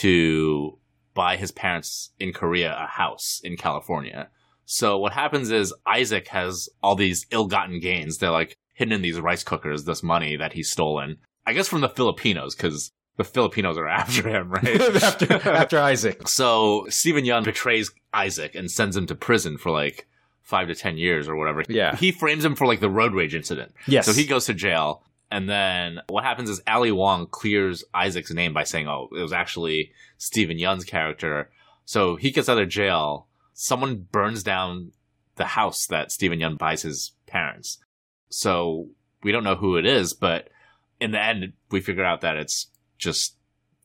[0.00, 0.78] to
[1.14, 4.28] buy his parents in Korea a house in California.
[4.66, 8.18] So what happens is Isaac has all these ill-gotten gains.
[8.18, 11.16] They're like hidden in these rice cookers, this money that he's stolen.
[11.46, 14.80] I guess from the Filipinos, because the Filipinos are after him, right?
[15.02, 16.28] after after Isaac.
[16.28, 20.06] So Steven Yeun betrays Isaac and sends him to prison for like
[20.42, 21.62] five to ten years or whatever.
[21.68, 21.96] Yeah.
[21.96, 23.72] He frames him for like the road rage incident.
[23.86, 24.06] Yes.
[24.06, 25.02] So he goes to jail.
[25.30, 29.32] And then what happens is Ali Wong clears Isaac's name by saying, oh, it was
[29.32, 31.50] actually Steven Yeun's character.
[31.86, 33.26] So he gets out of jail.
[33.52, 34.92] Someone burns down
[35.36, 37.78] the house that Steven Yeun buys his parents.
[38.30, 38.88] So
[39.22, 40.48] we don't know who it is, but
[41.00, 43.36] in the end, we figure out that it's just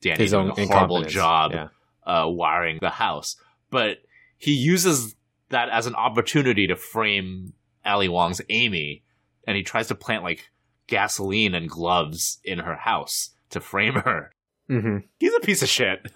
[0.02, 1.68] Danny His doing own a horrible job Yeah.
[2.06, 3.36] uh, wiring the house.
[3.70, 3.98] But
[4.38, 5.16] he uses
[5.50, 7.54] that as an opportunity to frame
[7.86, 9.04] Ali Wong's Amy,
[9.48, 10.50] and he tries to plant like
[10.88, 14.32] gasoline and gloves in her house to frame her.
[14.70, 14.98] Mm-hmm.
[15.20, 16.12] He's a piece of shit.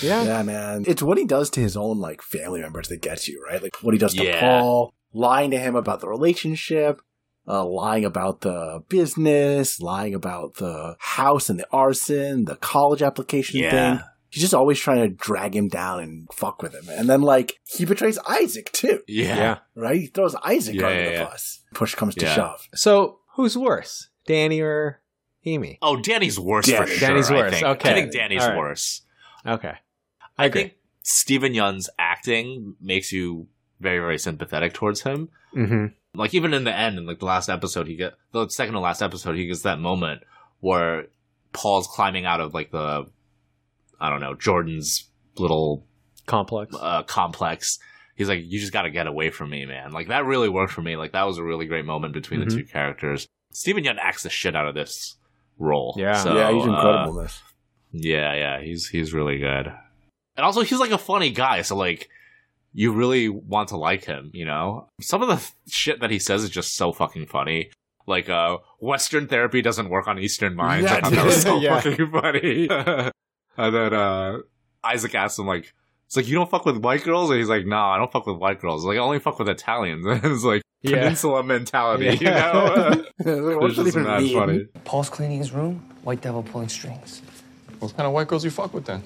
[0.00, 0.22] Yeah.
[0.22, 0.84] Yeah, man.
[0.86, 3.62] It's what he does to his own like family members that gets you, right?
[3.62, 4.40] Like what he does to Yeah.
[4.40, 7.00] Paul, lying to him about the relationship,
[7.46, 13.60] uh, lying about the business, lying about the house and the arson, the college application
[13.60, 13.70] Yeah.
[13.98, 14.04] thing.
[14.30, 16.88] He's just always trying to drag him down and fuck with him.
[16.88, 19.36] And then like he betrays Isaac too, yeah.
[19.36, 19.58] Yeah.
[19.76, 20.00] right?
[20.00, 21.24] He throws Isaac Yeah, under yeah, the yeah.
[21.24, 21.62] bus.
[21.72, 22.66] Push comes to shove.
[22.74, 25.02] So who's worse, Danny or
[25.44, 25.78] Amy?
[25.82, 26.86] Oh, Danny's worse Danny.
[26.86, 27.08] for sure.
[27.08, 27.52] Danny's I worse.
[27.52, 27.64] think.
[27.66, 27.90] Okay.
[27.90, 28.58] I think Danny's All right.
[28.58, 29.02] worse.
[29.46, 29.74] Okay.
[30.36, 30.62] I agree.
[30.62, 33.46] think Steven Yeun's acting makes you
[33.80, 35.28] very, very sympathetic towards him.
[35.54, 35.86] Mm-hmm.
[36.18, 38.80] like even in the end in like the last episode he get the second to
[38.80, 40.22] last episode he gets that moment
[40.58, 41.06] where
[41.52, 43.06] paul's climbing out of like the
[44.00, 45.08] i don't know jordan's
[45.38, 45.86] little
[46.26, 46.74] Complex.
[46.80, 47.78] uh, complex
[48.16, 50.82] he's like you just gotta get away from me man like that really worked for
[50.82, 52.50] me like that was a really great moment between Mhm.
[52.50, 55.14] the two characters Steven Yeun acts the shit out of this
[55.58, 56.14] role Yeah.
[56.14, 57.42] So, yeah, he's uh, incredible in this.
[57.92, 59.72] yeah, yeah, he's he's really good.
[60.36, 62.08] And also he's like a funny guy, so like
[62.74, 64.88] you really want to like him, you know?
[65.00, 67.70] Some of the shit that he says is just so fucking funny.
[68.06, 70.90] Like uh Western therapy doesn't work on Eastern minds.
[70.90, 71.80] Yeah, I thought that was so yeah.
[71.80, 72.68] fucking funny.
[73.56, 74.38] and then uh
[74.82, 75.72] Isaac asks him like
[76.06, 78.26] it's like you don't fuck with white girls, and he's like, "No, I don't fuck
[78.26, 78.84] with white girls.
[78.84, 80.98] Like, I only fuck with Italians." And it's like Yeah.
[80.98, 83.04] peninsula mentality, you know?
[83.24, 84.34] What's it's that just even mad mean?
[84.38, 84.64] funny.
[84.84, 87.22] Paul's cleaning his room, White Devil pulling strings.
[87.78, 89.02] What kind of white girls you fuck with then?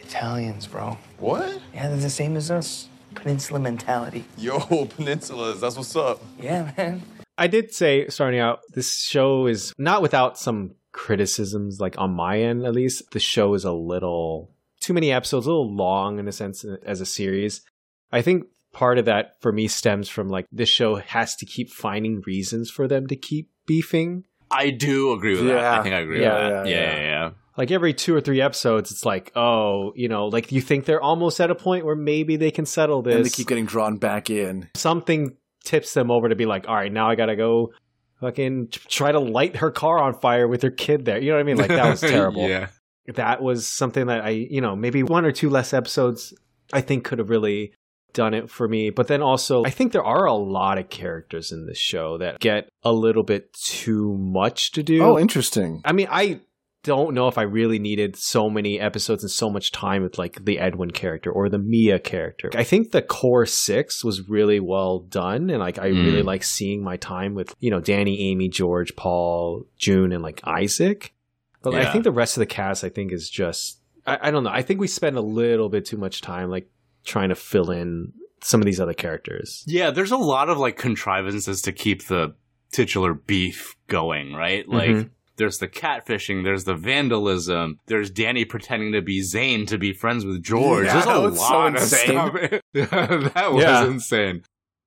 [0.00, 0.96] Italians, bro.
[1.18, 1.60] What?
[1.74, 2.88] Yeah, they're the same as us.
[3.20, 4.24] Peninsula mentality.
[4.36, 6.22] Yo, peninsulas, that's what's up.
[6.40, 7.02] Yeah, man.
[7.36, 12.40] I did say starting out, this show is not without some criticisms, like on my
[12.40, 13.10] end at least.
[13.12, 14.50] The show is a little
[14.80, 17.62] too many episodes, a little long in a sense as a series.
[18.10, 21.70] I think part of that for me stems from like this show has to keep
[21.70, 24.24] finding reasons for them to keep beefing.
[24.50, 25.64] I do agree with that.
[25.80, 26.66] I think I agree Yeah, with that.
[26.70, 26.96] yeah, Yeah, yeah.
[26.96, 27.30] yeah, yeah.
[27.58, 31.02] Like every two or three episodes, it's like, oh, you know, like you think they're
[31.02, 33.16] almost at a point where maybe they can settle this.
[33.16, 34.70] And they keep getting drawn back in.
[34.76, 37.72] something tips them over to be like, all right, now I gotta go
[38.20, 41.20] fucking try to light her car on fire with her kid there.
[41.20, 41.56] You know what I mean?
[41.56, 42.48] Like that was terrible.
[42.48, 42.68] yeah.
[43.14, 46.32] That was something that I, you know, maybe one or two less episodes
[46.72, 47.72] I think could have really
[48.12, 48.90] done it for me.
[48.90, 52.40] But then also, I think there are a lot of characters in this show that
[52.40, 55.02] get a little bit too much to do.
[55.02, 55.80] Oh, interesting.
[55.84, 56.40] I mean, I
[56.84, 60.44] don't know if I really needed so many episodes and so much time with like
[60.44, 62.50] the Edwin character or the Mia character.
[62.54, 66.26] I think the core six was really well done, and like I really Mm.
[66.26, 71.14] like seeing my time with you know Danny, Amy, George, Paul, June, and like Isaac.
[71.62, 74.44] But I think the rest of the cast, I think, is just I, I don't
[74.44, 74.50] know.
[74.50, 76.70] I think we spend a little bit too much time like
[77.04, 79.64] trying to fill in some of these other characters.
[79.66, 82.34] Yeah, there's a lot of like contrivances to keep the
[82.70, 84.68] titular beef going, right?
[84.68, 85.10] Like Mhm.
[85.38, 90.24] There's the catfishing, there's the vandalism, there's Danny pretending to be Zane to be friends
[90.26, 90.86] with George.
[90.86, 92.60] Yeah, there's a so lot of insane.
[92.74, 93.86] that was Yeah.
[93.86, 94.42] insane.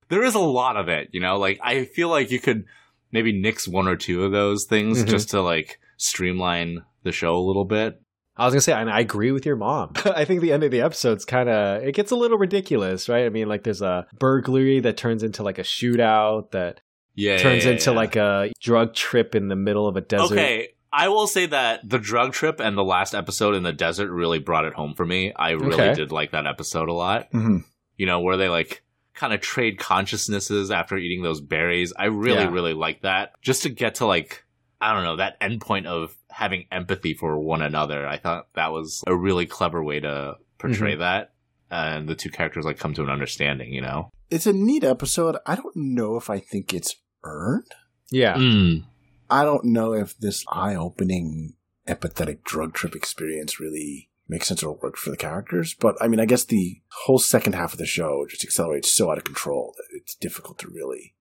[0.10, 2.66] There is a lot of it, you know, like I feel like you could
[3.12, 5.08] maybe nix one or two of those things Mhm.
[5.08, 8.00] just to like streamline the show a little bit.
[8.38, 9.94] I was gonna say, and I agree with your mom.
[10.06, 13.26] I think the end of the episode's kind of it gets a little ridiculous, right?
[13.26, 16.82] I mean, like there's a burglary that turns into like a shootout that
[17.16, 17.38] Yeah.
[17.38, 17.96] turns yeah, into yeah.
[17.96, 20.34] like a drug trip in the middle of a desert.
[20.34, 24.12] Okay, I will say that the drug trip and the last episode in the desert
[24.12, 25.34] really brought it home for me.
[25.34, 25.94] I really Okay.
[25.94, 27.28] did like that episode a lot.
[27.32, 27.60] hmm
[27.98, 31.94] You know, where they like kind of trade consciousnesses after eating those berries.
[31.98, 32.52] I really, Yeah.
[32.52, 33.34] really like that.
[33.42, 34.44] Just to get to like,
[34.80, 38.08] I don't know, that endpoint of having empathy for one another.
[38.08, 41.34] I thought that was a really clever way to portray that.
[41.70, 44.10] And the two characters like come to an understanding, you know?
[44.32, 45.36] It's a neat episode.
[45.46, 47.72] I don't know if I think it's earned.
[48.10, 48.86] Yeah, Mm.
[49.30, 51.54] I don't know if this eye opening,
[51.88, 55.74] empathetic drug trip experience really makes sense or works for the characters.
[55.80, 59.12] But I mean, I guess the whole second half of the show just accelerates so
[59.12, 61.16] out of control that it's difficult to really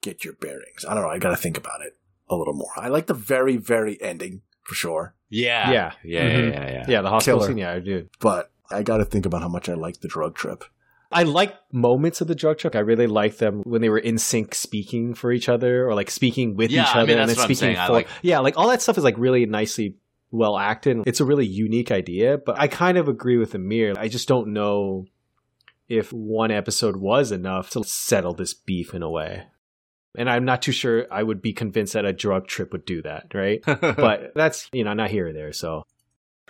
[0.00, 0.84] get your bearings.
[0.88, 1.10] I don't know.
[1.10, 1.96] I got to think about it
[2.28, 2.70] a little more.
[2.76, 5.70] I like the very, very ending for sure, Yeah.
[5.72, 5.92] Yeah.
[6.04, 6.30] Yeah.
[6.30, 6.50] Mhm.
[6.52, 6.60] Yeah.
[6.64, 6.70] Yeah.
[6.70, 6.84] yeah.
[6.88, 7.48] yeah, the hospital Killer.
[7.50, 7.58] scene.
[7.58, 8.08] Yeah, I do.
[8.20, 10.64] but I got to think about how much I like the drug trip.
[11.12, 12.74] I like moments of the drug trip.
[12.74, 16.10] I really like them when they were in sync speaking for each other or like
[16.10, 17.76] speaking with Yeah, each I other mean, and then speaking.
[17.76, 19.96] I for like- Yeah, like all that stuff is like really nicely
[20.30, 20.98] well acted.
[21.06, 23.94] It's a really unique idea, but I kind of agree with Amir.
[23.98, 25.06] I just don't know
[25.88, 29.44] if one episode was enough to settle this beef in a way.
[30.16, 33.02] And I'm not too sure I would be convinced that a drug trip would do
[33.02, 33.60] that, right?
[33.66, 35.52] but that's, you know, not here or there.
[35.52, 35.84] So,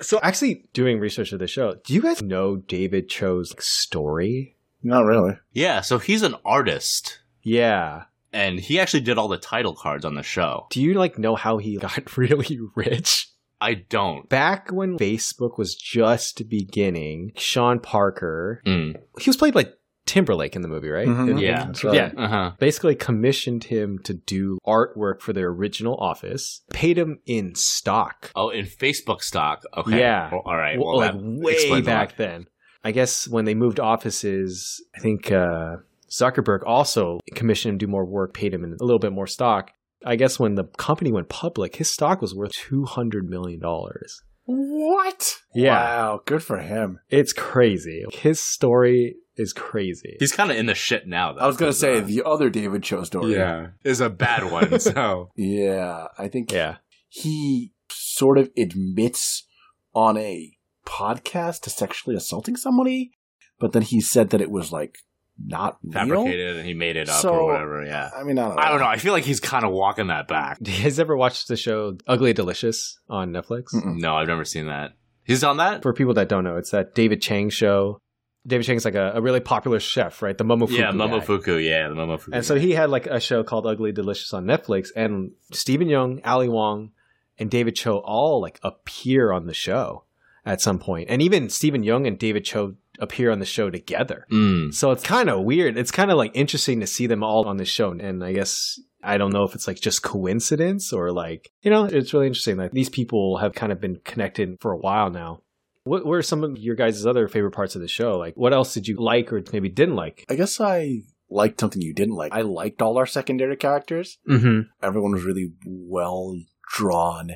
[0.00, 4.56] so actually doing research of the show, do you guys know David Choe's story?
[4.82, 5.38] Not really.
[5.52, 5.80] yeah.
[5.80, 7.20] So he's an artist.
[7.42, 8.04] Yeah.
[8.32, 10.66] and he actually did all the title cards on the show.
[10.70, 13.28] Do you like know how he got really rich?
[13.60, 14.28] I don't.
[14.28, 18.96] Back when Facebook was just beginning, Sean Parker, Mm.
[19.20, 19.72] he was played like
[20.06, 21.06] Timberlake in the movie, right?
[21.06, 21.40] Mhm.
[21.40, 21.66] Yeah.
[21.66, 21.94] That's right.
[21.94, 22.10] Yeah.
[22.16, 22.52] Uh huh.
[22.58, 28.30] Basically commissioned him to do artwork for their original office, paid him in stock.
[28.34, 29.62] Oh, in Facebook stock.
[29.76, 29.98] Okay.
[30.00, 30.30] Yeah.
[30.32, 30.78] Well, all right.
[30.78, 32.46] Well, Well, like way back then.
[32.84, 35.76] I guess when they moved offices, I think uh,
[36.10, 39.28] Zuckerberg also commissioned him to do more work, paid him in a little bit more
[39.28, 39.70] stock.
[40.04, 44.20] I guess when the company went public, his stock was worth two hundred million dollars.
[44.46, 45.36] What?
[45.54, 45.74] Yeah.
[45.74, 46.20] Wow.
[46.26, 46.98] Good for him.
[47.08, 48.04] It's crazy.
[48.12, 50.16] His story is crazy.
[50.18, 51.32] He's kind of in the shit now.
[51.32, 53.32] Though, I was gonna say uh, the other David Choe story.
[53.34, 54.78] yeah, is a bad one.
[54.80, 56.08] So Yeah.
[56.18, 56.76] I think yeah.
[57.08, 59.46] he sort of admits
[59.94, 63.12] on a podcast to sexually assaulting somebody,
[63.58, 64.98] but then he said that it was like
[65.38, 65.92] not real.
[65.92, 67.84] fabricated and he made it up So, or whatever.
[67.84, 68.10] Yeah.
[68.16, 68.62] I mean, I don't know.
[68.62, 68.86] I don't know.
[68.86, 70.58] I feel like he's kind of walking that back.
[70.60, 73.74] Do you guys ever watched the show Ugly Delicious on Netflix?
[73.74, 73.98] Mm-mm.
[73.98, 74.92] No, I've never seen that.
[75.24, 75.82] He's on that.
[75.82, 77.98] For people that don't know, it's that David Chang show.
[78.46, 80.36] David Chang's like a, a really popular chef, right?
[80.36, 80.78] The Momofuku.
[80.78, 80.96] yeah, guy.
[80.96, 81.64] Momofuku.
[81.64, 82.30] Yeah, the Momofuku.
[82.32, 86.20] And so he had like a show called Ugly Delicious on Netflix, and Steven Yeun,
[86.24, 86.90] Ali Wong,
[87.38, 90.04] and David Choe all like appear on the show
[90.44, 94.26] at some point, and even Steven Yeun and David Choe appear on the show together.
[94.30, 94.74] Mm.
[94.74, 95.76] So it's kind of weird.
[95.76, 98.80] It's kind of like interesting to see them all on the show, and I guess
[99.04, 102.56] I don't know if it's like just coincidence or like you know, it's really interesting
[102.56, 105.42] that these people have kind of been connected for a while now.
[105.84, 108.18] What were some of your guys' other favorite parts of the show?
[108.18, 110.24] Like, what else did you like or maybe didn't like?
[110.28, 112.32] I guess I liked something you didn't like.
[112.32, 114.18] I liked all our secondary characters.
[114.28, 114.70] Mm-hmm.
[114.82, 116.36] Everyone was really well
[116.72, 117.32] drawn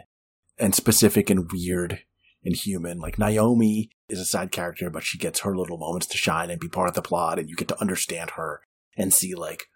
[0.59, 2.01] and specific and weird
[2.45, 3.01] and human.
[3.01, 6.61] Like Naomi is a side character, but she gets her little moments to shine and
[6.61, 8.61] be part of the plot, and you get to understand her
[8.97, 9.67] and see like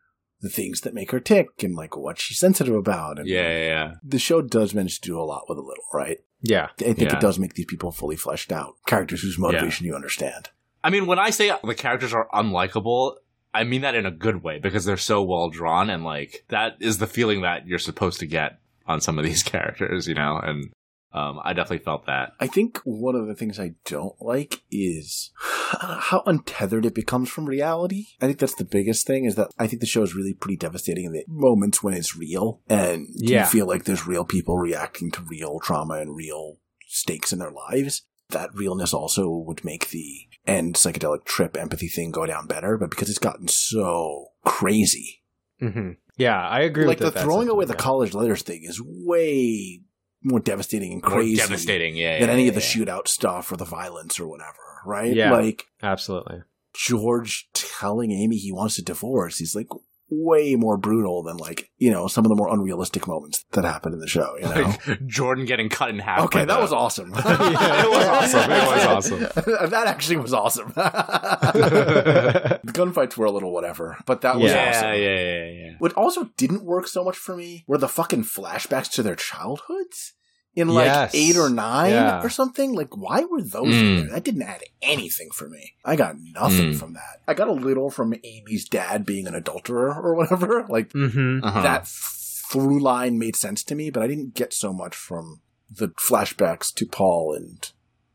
[0.42, 3.18] the things that make her tick and like what she's sensitive about.
[3.18, 3.94] And Yeah, yeah, yeah.
[4.02, 6.18] the show does manage to do a lot with a little, right?
[6.42, 6.68] Yeah.
[6.78, 7.16] I think Yeah.
[7.16, 10.48] it does make these people fully fleshed out, characters whose motivation you understand.
[10.82, 13.16] I mean, when I say the characters are unlikable,
[13.52, 16.76] I mean that in a good way because they're so well drawn and like that
[16.80, 20.40] is the feeling that you're supposed to get on some of these characters, you know?
[20.42, 20.70] And
[21.12, 22.32] um, I definitely felt that.
[22.38, 27.46] I think one of the things I don't like is how untethered it becomes from
[27.46, 28.06] reality.
[28.20, 30.56] I think that's the biggest thing is that I think the show is really pretty
[30.56, 33.40] devastating in the moments when it's real and Yeah.
[33.40, 37.52] you feel like there's real people reacting to real trauma and real stakes in their
[37.52, 38.02] lives.
[38.30, 42.90] That realness also would make the end psychedelic trip empathy thing go down better, but
[42.90, 45.22] because it's gotten so crazy.
[45.60, 45.92] Mm-hmm.
[46.16, 47.24] Yeah, I agree like with the that.
[47.24, 47.78] throwing away the yeah.
[47.80, 49.80] college letters thing is way
[50.22, 52.18] more devastating and crazy, More devastating, yeah.
[52.18, 55.14] than yeah, any yeah, of the shootout stuff or the violence or whatever, right?
[55.14, 55.32] Yeah.
[55.32, 56.42] Like Absolutely.
[56.74, 59.38] George telling Amy he wants a divorce.
[59.38, 59.68] He's like
[60.10, 63.92] way more brutal than like, you know, some of the more unrealistic moments that happen
[63.92, 64.74] in the show, you know?
[64.86, 66.24] Like Jordan getting cut in half.
[66.26, 67.12] okay, that the- was awesome.
[67.50, 68.50] Yeah, it was awesome.
[68.50, 69.70] It was awesome.
[69.70, 70.72] that actually was awesome.
[70.74, 74.88] the gunfights were a little whatever, but that was yeah, awesome.
[74.88, 75.72] yeah, yeah, yeah.
[75.78, 80.14] What also didn't work so much for me were the fucking flashbacks to their childhoods
[80.54, 81.14] in like Yes.
[81.14, 82.22] eight or nine Yeah.
[82.22, 82.72] or something.
[82.74, 83.80] Like, why were those Mm.
[83.82, 84.14] in there?
[84.14, 85.74] That didn't add anything for me.
[85.84, 86.76] I got nothing Mm.
[86.78, 87.20] from that.
[87.28, 90.66] I got a little from Amy's dad being an adulterer or whatever.
[90.68, 91.44] Like, Mm-hmm.
[91.44, 91.62] Uh-huh.
[91.62, 95.88] that through line made sense to me, but I didn't get so much from the
[95.88, 97.70] flashbacks to Paul and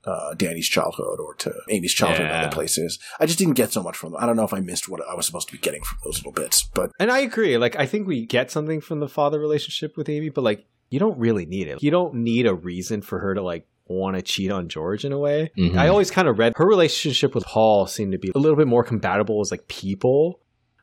[0.07, 2.41] uh, Danny's childhood or to Amy's childhood in Yeah.
[2.43, 2.99] other places.
[3.19, 4.21] I just didn't get so much from them.
[4.21, 6.17] I don't know if I missed what I was supposed to be getting from those
[6.17, 7.57] little bits, but And I agree.
[7.57, 10.99] Like, I think we get something from the father relationship with Amy, but like, you
[10.99, 11.81] don't really need it.
[11.83, 15.11] You don't need a reason for her to like want to cheat on George in
[15.11, 15.51] a way.
[15.57, 15.77] Mhm.
[15.77, 18.67] I always kind of read her relationship with Paul seemed to be a little bit
[18.67, 20.39] more compatible as like people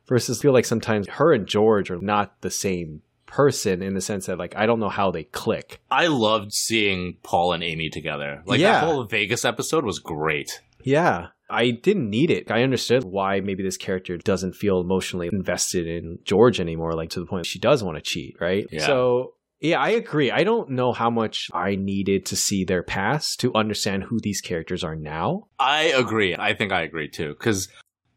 [0.07, 4.27] versus feel like sometimes her and George are not the same person in the sense
[4.27, 5.81] that like I don't know how they click.
[5.89, 8.43] I loved seeing Paul and Amy together.
[8.45, 8.73] Like Yeah.
[8.81, 10.61] that whole Vegas episode was great.
[10.83, 11.27] Yeah.
[11.49, 12.49] I didn't need it.
[12.51, 17.19] I understood why maybe this character doesn't feel emotionally invested in George anymore, like to
[17.19, 18.65] the point she does want to cheat, right?
[18.71, 18.85] Yeah.
[18.85, 20.29] So, yeah, I agree.
[20.29, 24.41] I don't know how much I needed to see their past to understand who these
[24.41, 25.47] characters are now.
[25.57, 26.35] I agree.
[26.37, 27.35] I think I agree too.
[27.35, 27.69] Cause,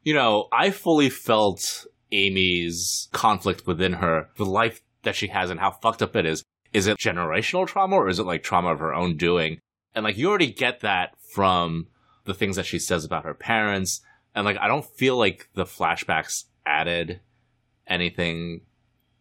[0.02, 5.60] you know, I fully felt Amy's conflict within her, the life that she has and
[5.60, 6.42] how fucked up it is.
[6.72, 9.60] Is it generational trauma or is it like trauma of her own doing?
[9.94, 11.86] And like you already get that from
[12.24, 14.00] the things that she says about her parents.
[14.34, 17.20] And like I don't feel like the flashbacks added
[17.86, 18.62] anything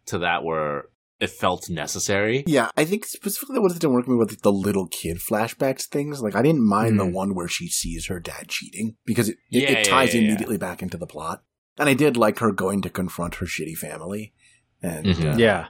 [0.06, 0.86] to that where
[1.20, 2.44] it felt necessary.
[2.46, 5.18] Yeah, I think specifically the ones that didn't work for me with the little kid
[5.18, 6.20] flashbacks things.
[6.20, 7.12] Like I didn't mind the Mm.
[7.12, 10.20] one where she sees her dad cheating because it, it, Yeah, it yeah, ties yeah,
[10.20, 10.28] yeah.
[10.28, 11.42] immediately back into the plot.
[11.78, 14.34] And I did like her going to confront her shitty family
[14.82, 15.34] and Mhm.
[15.34, 15.68] uh, Yeah.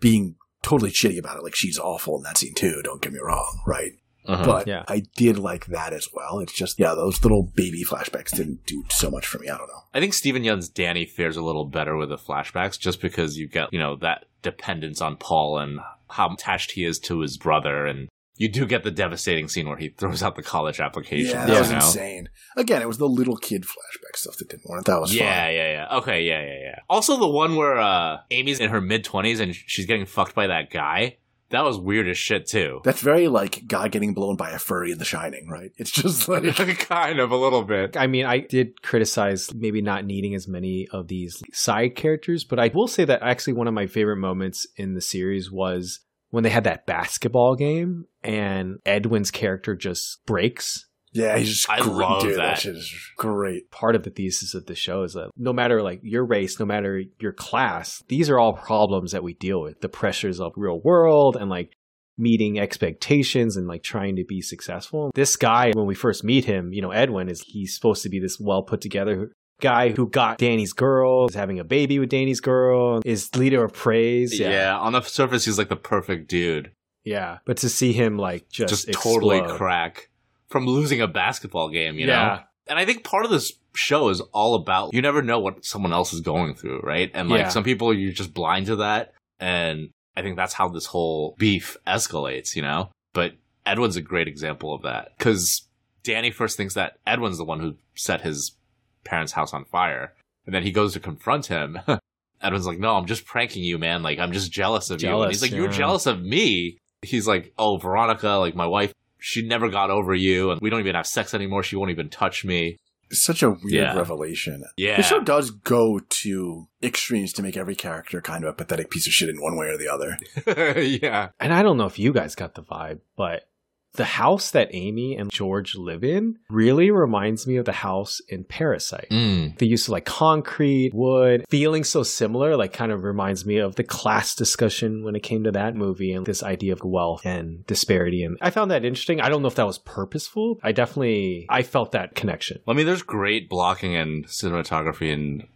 [0.00, 1.42] being totally shitty about it.
[1.44, 2.80] Like she's awful in that scene too.
[2.82, 3.92] Don't get me wrong, right?
[4.26, 4.44] Uh-huh.
[4.44, 4.82] But Yeah.
[4.88, 6.40] I did like that as well.
[6.40, 9.48] It's just yeah, those little baby flashbacks didn't do so much for me.
[9.48, 9.82] I don't know.
[9.94, 13.46] I think Steven Yeun's Danny fares a little better with the flashbacks just because you
[13.48, 17.84] get, you know, that dependence on Paul and how attached he is to his brother.
[17.86, 21.30] And you do get the devastating scene where he throws out the college application.
[21.38, 21.76] Yeah, that was know?
[21.76, 22.28] insane.
[22.56, 24.84] Again, it was the little kid flashback stuff that didn't work.
[24.84, 25.54] That was Yeah, fun.
[25.54, 25.72] yeah, yeah.
[25.90, 25.98] Yeah.
[25.98, 26.78] Okay, yeah, yeah, yeah.
[26.88, 30.46] Also, the one where uh, Amy's in her mid 20s and she's getting fucked by
[30.46, 31.16] that guy.
[31.50, 32.80] That was weird as shit, too.
[32.84, 35.70] That's very like guy getting blown by a furry in The Shining, right?
[35.76, 36.44] It's just like
[36.78, 37.96] kind of a little bit.
[37.96, 42.58] I mean, I did criticize maybe not needing as many of these side characters, but
[42.58, 46.42] I will say that actually one of my favorite moments in the series was when
[46.42, 50.86] they had that basketball game and Edwin's character just breaks.
[51.16, 52.38] Yeah, he's just I great, love dude.
[52.38, 52.58] that.
[52.58, 53.70] shit is great.
[53.70, 56.66] Part of the thesis of the show is that no matter like your race, no
[56.66, 59.80] matter your class, these are all problems that we deal with.
[59.80, 61.72] The pressures of real world and like
[62.18, 65.10] meeting expectations and like trying to be successful.
[65.14, 68.18] This guy, when we first meet him, you know, Edwin is he's supposed to be
[68.18, 72.40] this well put together guy who got Danny's girl, is having a baby with Danny's
[72.40, 74.38] girl, is leader of praise.
[74.38, 74.76] Yeah.
[74.78, 76.72] on the surface, he's like the perfect dude.
[77.04, 77.38] Yeah.
[77.44, 79.56] But to see him like just, Just, totally explode.
[79.56, 80.10] crack
[80.48, 82.12] from losing a basketball game, you know?
[82.12, 82.42] Yeah.
[82.68, 85.92] And I think part of this show is all about you never know what someone
[85.92, 87.10] else is going through, right?
[87.14, 87.48] And like Yeah.
[87.48, 89.12] some people, you're just blind to that.
[89.38, 92.90] And I think that's how this whole beef escalates, you know?
[93.12, 93.34] But
[93.64, 95.66] Edwin's a great example of that because
[96.02, 98.56] Danny first thinks that Edwin's the one who set his
[99.04, 100.14] parents' house on fire.
[100.46, 101.78] And then he goes to confront him.
[102.42, 104.02] Edwin's like, no, I'm just pranking you, man.
[104.02, 105.20] Like, I'm just jealous of you.
[105.22, 106.78] And he's like, you're jealous of me.
[107.02, 110.50] He's like, oh, Veronica, like my wife, she never got over you.
[110.50, 111.62] And we don't even have sex anymore.
[111.62, 112.76] She won't even touch me.
[113.12, 113.94] Such a weird Yeah.
[113.96, 114.64] revelation.
[114.76, 114.96] Yeah.
[114.96, 119.06] The show does go to extremes to make every character kind of a pathetic piece
[119.06, 120.80] of shit in one way or the other.
[120.82, 121.28] yeah.
[121.38, 123.48] And I don't know if you guys got the vibe, but
[123.96, 128.44] the house that Amy and George live in really reminds me of the house in
[128.44, 129.08] Parasite.
[129.10, 129.58] Mm.
[129.58, 133.76] The use of like concrete, wood, feeling so similar, like kind of reminds me of
[133.76, 137.66] the class discussion when it came to that movie and this idea of wealth and
[137.66, 138.22] disparity.
[138.22, 139.20] And I found that interesting.
[139.20, 140.58] I don't know if that was purposeful.
[140.62, 142.60] I definitely, I felt that connection.
[142.68, 145.46] I mean, there's great blocking and cinematography and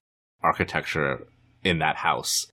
[0.43, 1.27] architecture
[1.63, 2.47] in that house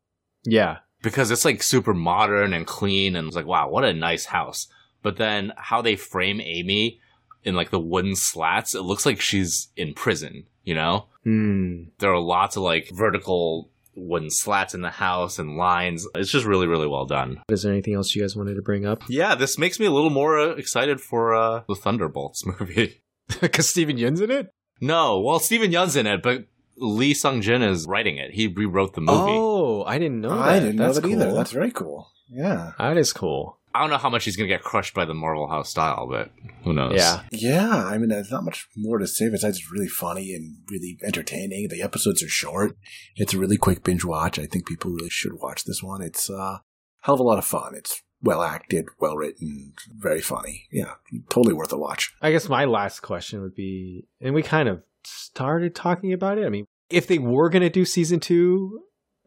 [0.45, 0.77] Yeah.
[1.01, 4.67] because it's like super modern and clean and it's like, wow, what a nice house.
[5.07, 6.99] But then how they frame Amy
[7.45, 11.05] in like the wooden slats, it looks like she's in prison, you know?
[11.23, 11.83] Hmm.
[11.99, 16.05] There are lots of like vertical wooden slats in the house and lines.
[16.13, 17.41] It's just really, really well done.
[17.47, 19.01] Is there anything else you guys wanted to bring up?
[19.07, 23.01] Yeah, this makes me a little more uh, excited for uh, the Thunderbolts movie.
[23.39, 24.51] Because Steven Yeun's in it?
[24.81, 28.31] No, well, Steven Yeun's in it, but Lee Sung Jin is writing it.
[28.31, 29.21] He rewrote the movie.
[29.21, 30.49] Oh, I didn't know that.
[30.49, 31.33] I didn't know That's that either.
[31.33, 32.11] That's very cool.
[32.29, 32.73] Yeah.
[32.77, 33.57] That is cool.
[33.77, 36.07] I don't know how much he's going to get crushed by the Marvel House style,
[36.09, 36.31] but
[36.63, 36.95] who knows?
[36.95, 37.21] Yeah.
[37.31, 40.97] Yeah, I mean, there's not much more to say besides it's really funny and really
[41.03, 41.67] entertaining.
[41.69, 42.75] The episodes are short.
[43.15, 44.39] It's a really quick binge watch.
[44.39, 46.01] I think people really should watch this one.
[46.01, 46.57] It's uh,
[47.01, 47.75] hell of a lot of fun.
[47.75, 50.67] It's well acted, well written, very funny.
[50.71, 50.95] Yeah,
[51.29, 52.15] totally worth a watch.
[52.19, 56.45] I guess my last question would be, and we kind of started talking about it.
[56.45, 58.81] I mean, if they were going to do season two,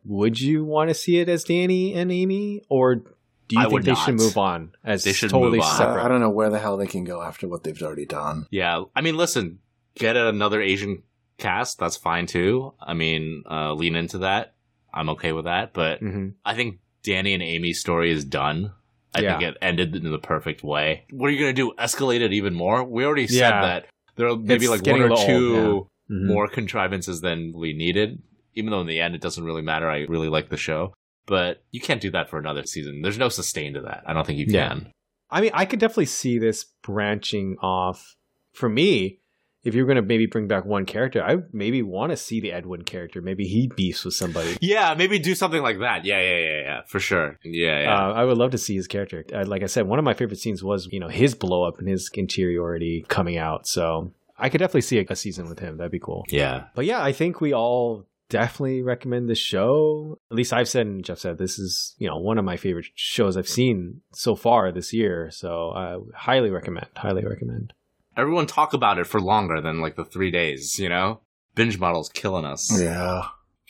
[0.05, 3.05] would you want to see it as Danny and Amy, or
[3.51, 4.05] do you I think they not.
[4.07, 5.77] should move on as They should totally move on.
[5.77, 6.03] separate?
[6.05, 8.47] I don't know where the hell they can go after what they've already done.
[8.51, 8.85] Yeah.
[8.97, 9.59] I mean, listen,
[9.97, 11.03] get another Asian
[11.37, 11.79] cast.
[11.79, 12.73] That's fine too.
[12.81, 14.55] I mean, uh, lean into that.
[14.95, 15.73] I'm okay with that.
[15.75, 16.35] But Mhm.
[16.45, 18.73] I think Danny and Amy's story is done.
[19.15, 19.39] I Yeah.
[19.39, 21.05] think it ended in the perfect way.
[21.11, 21.73] What are you going to do?
[21.79, 22.85] Escalate it even more?
[22.85, 23.61] We already said Yeah.
[23.63, 23.87] that
[24.17, 26.17] there are maybe It's like one or little two old, yeah.
[26.17, 26.27] Mhm.
[26.29, 28.23] more contrivances than we needed.
[28.55, 29.89] Even though in the end it doesn't really matter.
[29.91, 30.93] I really like the show.
[31.31, 33.01] But you can't do that for another season.
[33.03, 34.03] There's no sustain to that.
[34.07, 34.69] I don't think you Yeah.
[34.69, 34.93] can.
[35.31, 38.17] I mean, I could definitely see this branching off.
[38.53, 39.21] For me,
[39.63, 42.51] if you're going to maybe bring back one character, I maybe want to see the
[42.51, 43.21] Edwin character.
[43.23, 44.57] Maybe he beefs with somebody.
[44.61, 46.05] Yeah, maybe do something like that.
[46.05, 47.39] Yeah, yeah, yeah, yeah, for sure.
[47.45, 47.95] Yeah, yeah.
[48.09, 49.25] Uh, I would love to see his character.
[49.33, 51.79] Uh, like I said, one of my favorite scenes was you know his blow up
[51.79, 53.69] and his interiority coming out.
[53.69, 55.77] So I could definitely see a, a season with him.
[55.77, 56.25] That'd be cool.
[56.29, 56.65] yeah.
[56.75, 60.19] But yeah, I think we all definitely recommend the show.
[60.31, 62.87] At least I've said and Jeff said this is you know one of my favorite
[62.95, 65.31] shows I've seen so far this year.
[65.31, 66.87] So I highly recommend.
[66.97, 67.75] Highly recommend.
[68.17, 71.21] Everyone talk about it for longer than like the three days, you know?
[71.55, 72.81] Binge model's killing us.
[72.81, 73.23] Yeah,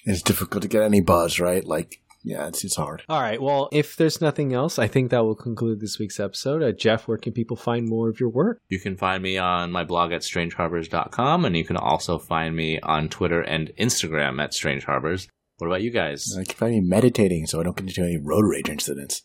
[0.04, 1.64] it's difficult to get any buzz, right?
[1.64, 3.02] Like, yeah, it's it's hard.
[3.08, 3.40] All right.
[3.40, 6.62] Well, if there's nothing else, I think that will conclude this week's episode.
[6.62, 8.60] Uh, Jeff, where can people find more of your work?
[8.68, 12.78] You can find me on my blog at strangeharbors.com, and you can also find me
[12.80, 15.28] on Twitter and Instagram at Strange Harbors.
[15.58, 16.34] What about you guys?
[16.38, 19.22] I can find me meditating so I don't get into any road rage incidents.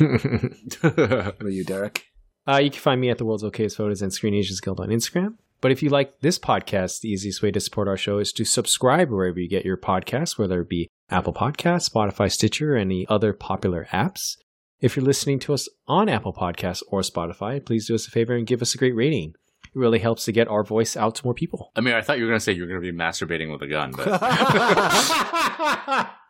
[0.00, 2.06] What about you, Derek?
[2.48, 4.88] Uh, you can find me at the World's Okayest Photos and Screen Asians Guild on
[4.88, 5.34] Instagram.
[5.60, 8.44] But if you like this podcast, the easiest way to support our show is to
[8.44, 13.06] subscribe wherever you get your podcasts, whether it be Apple Podcasts, Spotify, Stitcher, or any
[13.08, 14.36] other popular apps.
[14.80, 18.34] If you're listening to us on Apple Podcasts or Spotify, please do us a favor
[18.34, 19.34] and give us a great rating.
[19.64, 21.72] It really helps to get our voice out to more people.
[21.74, 23.50] I mean, I thought you were going to say you were going to be masturbating
[23.50, 24.06] with a gun, but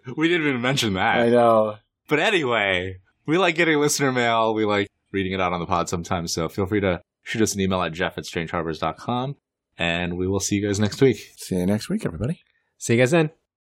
[0.16, 1.18] we didn't even mention that.
[1.18, 1.76] I know.
[2.08, 4.54] But anyway, we like getting listener mail.
[4.54, 6.32] We like reading it out on the pod sometimes.
[6.32, 9.36] So feel free to shoot us an email at jeff at strangeharbors.com.
[9.78, 11.18] And we will see you guys next week.
[11.36, 12.40] See you next week, everybody.
[12.78, 13.30] See you guys then.